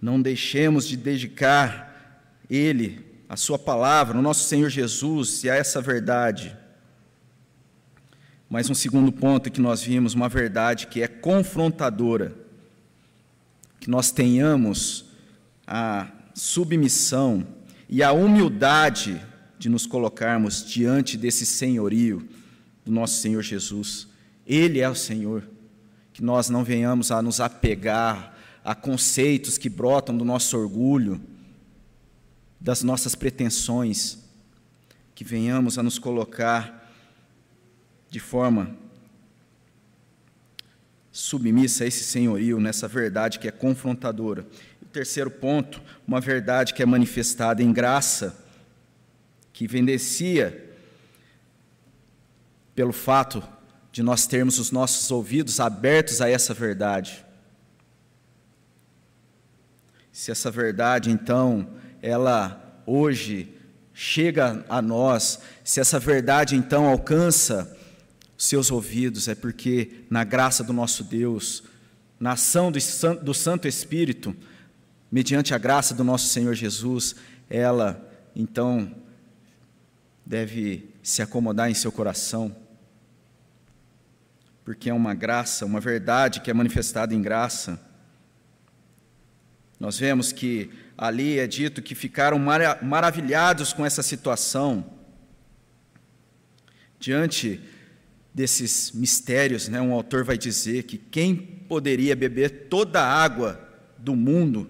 não 0.01 0.21
deixemos 0.21 0.87
de 0.87 0.97
dedicar 0.97 2.23
Ele 2.49 3.05
a 3.29 3.37
Sua 3.37 3.57
palavra, 3.57 4.15
no 4.15 4.21
nosso 4.21 4.47
Senhor 4.47 4.69
Jesus 4.69 5.43
e 5.43 5.49
a 5.49 5.55
essa 5.55 5.81
verdade. 5.81 6.55
Mas 8.49 8.69
um 8.69 8.73
segundo 8.73 9.11
ponto 9.11 9.49
que 9.49 9.61
nós 9.61 9.81
vimos, 9.81 10.13
uma 10.13 10.27
verdade 10.27 10.87
que 10.87 11.01
é 11.01 11.07
confrontadora, 11.07 12.35
que 13.79 13.89
nós 13.89 14.11
tenhamos 14.11 15.05
a 15.65 16.11
submissão 16.33 17.47
e 17.87 18.03
a 18.03 18.11
humildade 18.11 19.21
de 19.57 19.69
nos 19.69 19.85
colocarmos 19.85 20.65
diante 20.65 21.17
desse 21.17 21.45
senhorio 21.45 22.27
do 22.83 22.91
nosso 22.91 23.21
Senhor 23.21 23.41
Jesus. 23.41 24.07
Ele 24.45 24.79
é 24.79 24.89
o 24.89 24.95
Senhor. 24.95 25.47
Que 26.13 26.23
nós 26.23 26.49
não 26.49 26.63
venhamos 26.63 27.11
a 27.11 27.21
nos 27.21 27.39
apegar 27.39 28.37
a 28.63 28.75
conceitos 28.75 29.57
que 29.57 29.69
brotam 29.69 30.17
do 30.17 30.25
nosso 30.25 30.57
orgulho, 30.57 31.21
das 32.59 32.83
nossas 32.83 33.15
pretensões, 33.15 34.19
que 35.15 35.23
venhamos 35.23 35.77
a 35.77 35.83
nos 35.83 35.97
colocar 35.97 36.91
de 38.09 38.19
forma 38.19 38.75
submissa 41.11 41.83
a 41.83 41.87
esse 41.87 42.03
senhorio, 42.03 42.59
nessa 42.59 42.87
verdade 42.87 43.39
que 43.39 43.47
é 43.47 43.51
confrontadora. 43.51 44.45
O 44.81 44.85
terceiro 44.85 45.29
ponto, 45.29 45.81
uma 46.07 46.21
verdade 46.21 46.73
que 46.73 46.81
é 46.81 46.85
manifestada 46.85 47.61
em 47.61 47.73
graça, 47.73 48.45
que 49.51 49.67
vendecia 49.67 50.69
pelo 52.73 52.93
fato 52.93 53.43
de 53.91 54.01
nós 54.01 54.25
termos 54.25 54.57
os 54.57 54.71
nossos 54.71 55.11
ouvidos 55.11 55.59
abertos 55.59 56.21
a 56.21 56.29
essa 56.29 56.53
verdade. 56.53 57.25
Se 60.11 60.31
essa 60.31 60.49
verdade, 60.49 61.09
então, 61.09 61.67
ela 62.01 62.81
hoje 62.85 63.53
chega 63.93 64.65
a 64.69 64.81
nós, 64.81 65.39
se 65.63 65.79
essa 65.79 65.99
verdade 65.99 66.55
então 66.55 66.87
alcança 66.87 67.77
seus 68.37 68.71
ouvidos, 68.71 69.27
é 69.27 69.35
porque 69.35 70.05
na 70.09 70.23
graça 70.23 70.63
do 70.63 70.73
nosso 70.73 71.03
Deus, 71.03 71.63
na 72.19 72.31
ação 72.31 72.71
do 72.71 73.33
Santo 73.33 73.67
Espírito, 73.67 74.35
mediante 75.11 75.53
a 75.53 75.57
graça 75.57 75.93
do 75.93 76.03
nosso 76.03 76.27
Senhor 76.27 76.55
Jesus, 76.55 77.15
ela 77.49 78.09
então 78.35 78.95
deve 80.25 80.89
se 81.03 81.21
acomodar 81.21 81.69
em 81.69 81.73
seu 81.73 81.91
coração, 81.91 82.55
porque 84.63 84.89
é 84.89 84.93
uma 84.93 85.13
graça, 85.13 85.65
uma 85.65 85.79
verdade 85.79 86.41
que 86.41 86.51
é 86.51 86.53
manifestada 86.53 87.13
em 87.13 87.21
graça. 87.21 87.79
Nós 89.79 89.97
vemos 89.97 90.31
que 90.31 90.69
ali 90.97 91.39
é 91.39 91.47
dito 91.47 91.81
que 91.81 91.95
ficaram 91.95 92.37
maravilhados 92.81 93.73
com 93.73 93.85
essa 93.85 94.03
situação. 94.03 94.85
Diante 96.99 97.59
desses 98.33 98.91
mistérios, 98.91 99.67
né, 99.67 99.81
um 99.81 99.91
autor 99.91 100.23
vai 100.23 100.37
dizer 100.37 100.83
que 100.83 100.97
quem 100.97 101.35
poderia 101.35 102.15
beber 102.15 102.67
toda 102.69 103.01
a 103.01 103.07
água 103.07 103.59
do 103.97 104.15
mundo, 104.15 104.69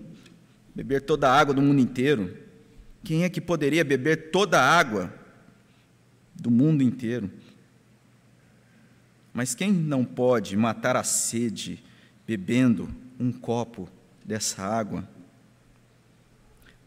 beber 0.74 1.02
toda 1.02 1.30
a 1.30 1.38
água 1.38 1.54
do 1.54 1.62
mundo 1.62 1.82
inteiro, 1.82 2.38
quem 3.04 3.24
é 3.24 3.30
que 3.30 3.42
poderia 3.42 3.84
beber 3.84 4.32
toda 4.32 4.60
a 4.60 4.64
água 4.64 5.14
do 6.34 6.50
mundo 6.50 6.82
inteiro? 6.82 7.30
Mas 9.34 9.56
quem 9.56 9.72
não 9.72 10.04
pode 10.04 10.56
matar 10.58 10.96
a 10.96 11.04
sede 11.04 11.84
bebendo 12.28 12.90
um 13.20 13.32
copo 13.32 13.90
dessa 14.26 14.64
água? 14.64 15.08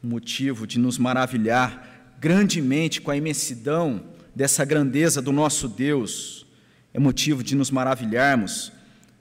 motivo 0.05 0.67
de 0.67 0.79
nos 0.79 0.99
maravilhar 0.99 2.15
grandemente 2.21 3.01
com 3.01 3.11
a 3.11 3.17
imensidão 3.17 4.03
dessa 4.35 4.65
grandeza 4.65 5.23
do 5.23 5.33
nosso 5.33 5.69
Deus, 5.69 6.47
é 6.93 6.99
motivo 6.99 7.43
de 7.43 7.55
nos 7.55 7.71
maravilharmos, 7.71 8.73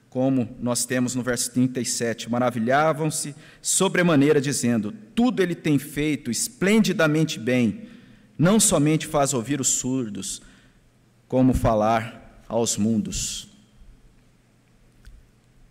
como 0.09 0.55
nós 0.61 0.85
temos 0.85 1.15
no 1.15 1.23
verso 1.23 1.51
37, 1.51 2.29
maravilhavam-se 2.29 3.33
sobremaneira, 3.61 4.39
dizendo: 4.39 4.93
Tudo 5.15 5.41
ele 5.41 5.55
tem 5.55 5.79
feito 5.79 6.29
esplendidamente 6.29 7.39
bem, 7.39 7.87
não 8.37 8.59
somente 8.59 9.07
faz 9.07 9.33
ouvir 9.33 9.59
os 9.59 9.69
surdos, 9.69 10.41
como 11.27 11.53
falar 11.53 12.22
aos 12.53 12.77
mundos. 12.77 13.47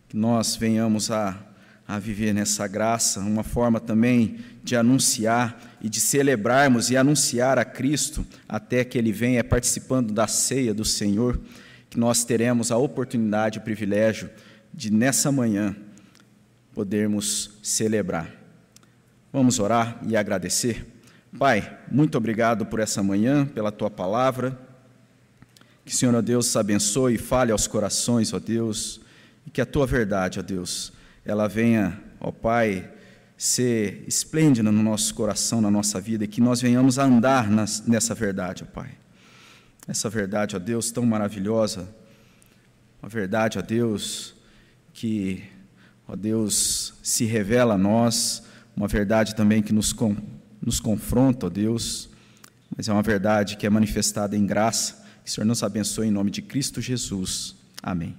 Que 0.09 0.17
nós 0.17 0.57
venhamos 0.57 1.11
a 1.11 1.53
a 1.87 1.99
viver 1.99 2.33
nessa 2.33 2.67
graça, 2.67 3.21
uma 3.21 3.43
forma 3.43 3.79
também 3.79 4.39
de 4.63 4.75
anunciar 4.75 5.77
e 5.81 5.89
de 5.89 6.01
celebrarmos 6.01 6.91
e 6.91 6.97
anunciar 6.97 7.59
a 7.59 7.65
Cristo 7.65 8.25
até 8.49 8.85
que 8.85 8.97
Ele 8.97 9.13
venha 9.13 9.43
participando 9.43 10.13
da 10.13 10.27
ceia 10.27 10.73
do 10.73 10.85
Senhor, 10.85 11.39
que 11.91 11.99
nós 11.99 12.25
teremos 12.25 12.71
a 12.71 12.79
oportunidade, 12.79 13.59
o 13.59 13.63
privilégio 13.63 14.31
de 14.73 14.91
nessa 14.91 15.31
manhã 15.31 15.77
podermos 16.73 17.59
celebrar. 17.63 18.31
Vamos 19.31 19.59
orar 19.59 20.01
e 20.07 20.17
agradecer. 20.17 20.87
Pai, 21.39 21.79
muito 21.91 22.17
obrigado 22.17 22.65
por 22.65 22.81
essa 22.81 23.03
manhã, 23.03 23.45
pela 23.45 23.73
tua 23.73 23.91
palavra. 23.91 24.59
Que, 25.85 25.95
Senhor, 25.95 26.15
ó 26.15 26.23
Deus, 26.23 26.55
abençoe 26.57 27.15
e 27.15 27.19
fale 27.19 27.51
aos 27.51 27.67
corações, 27.67 28.33
ó 28.33 28.39
Deus, 28.39 29.01
e 29.47 29.51
que 29.51 29.61
a 29.61 29.67
tua 29.67 29.87
verdade, 29.87 30.39
ó 30.39 30.43
Deus, 30.43 30.93
ela 31.25 31.49
venha, 31.49 32.01
ó 32.21 32.31
Pai, 32.31 32.89
ser 33.37 34.05
esplêndida 34.07 34.71
no 34.71 34.83
nosso 34.83 35.13
coração, 35.15 35.61
na 35.61 35.71
nossa 35.71 36.01
vida, 36.01 36.25
e 36.25 36.29
que 36.29 36.41
nós 36.41 36.61
venhamos 36.61 36.99
a 36.99 37.05
andar 37.05 37.51
nas, 37.51 37.85
nessa 37.87 38.15
verdade, 38.15 38.63
ó 38.63 38.67
Pai. 38.67 38.91
Essa 39.89 40.09
verdade, 40.09 40.55
ó 40.55 40.61
Deus, 40.61 40.93
tão 40.93 41.05
maravilhosa, 41.05 41.89
uma 43.03 43.09
verdade, 43.09 43.59
ó 43.59 43.63
Deus, 43.63 44.37
que, 44.93 45.43
ó 46.07 46.15
Deus, 46.15 46.95
se 47.03 47.25
revela 47.25 47.75
a 47.75 47.79
nós, 47.79 48.45
uma 48.77 48.87
verdade 48.87 49.35
também 49.35 49.61
que 49.61 49.73
nos, 49.73 49.93
nos 50.61 50.79
confronta, 50.79 51.47
ó 51.47 51.49
Deus, 51.49 52.09
mas 52.77 52.89
é 52.89 52.93
uma 52.93 53.03
verdade 53.03 53.57
que 53.57 53.67
é 53.67 53.71
manifestada 53.71 54.37
em 54.37 54.47
graça. 54.47 55.02
Que 55.25 55.31
o 55.31 55.33
Senhor 55.33 55.47
nos 55.47 55.63
abençoe 55.63 56.09
em 56.09 56.11
nome 56.11 56.31
de 56.31 56.43
Cristo 56.43 56.81
Jesus. 56.81 57.55
Amém. 57.83 58.17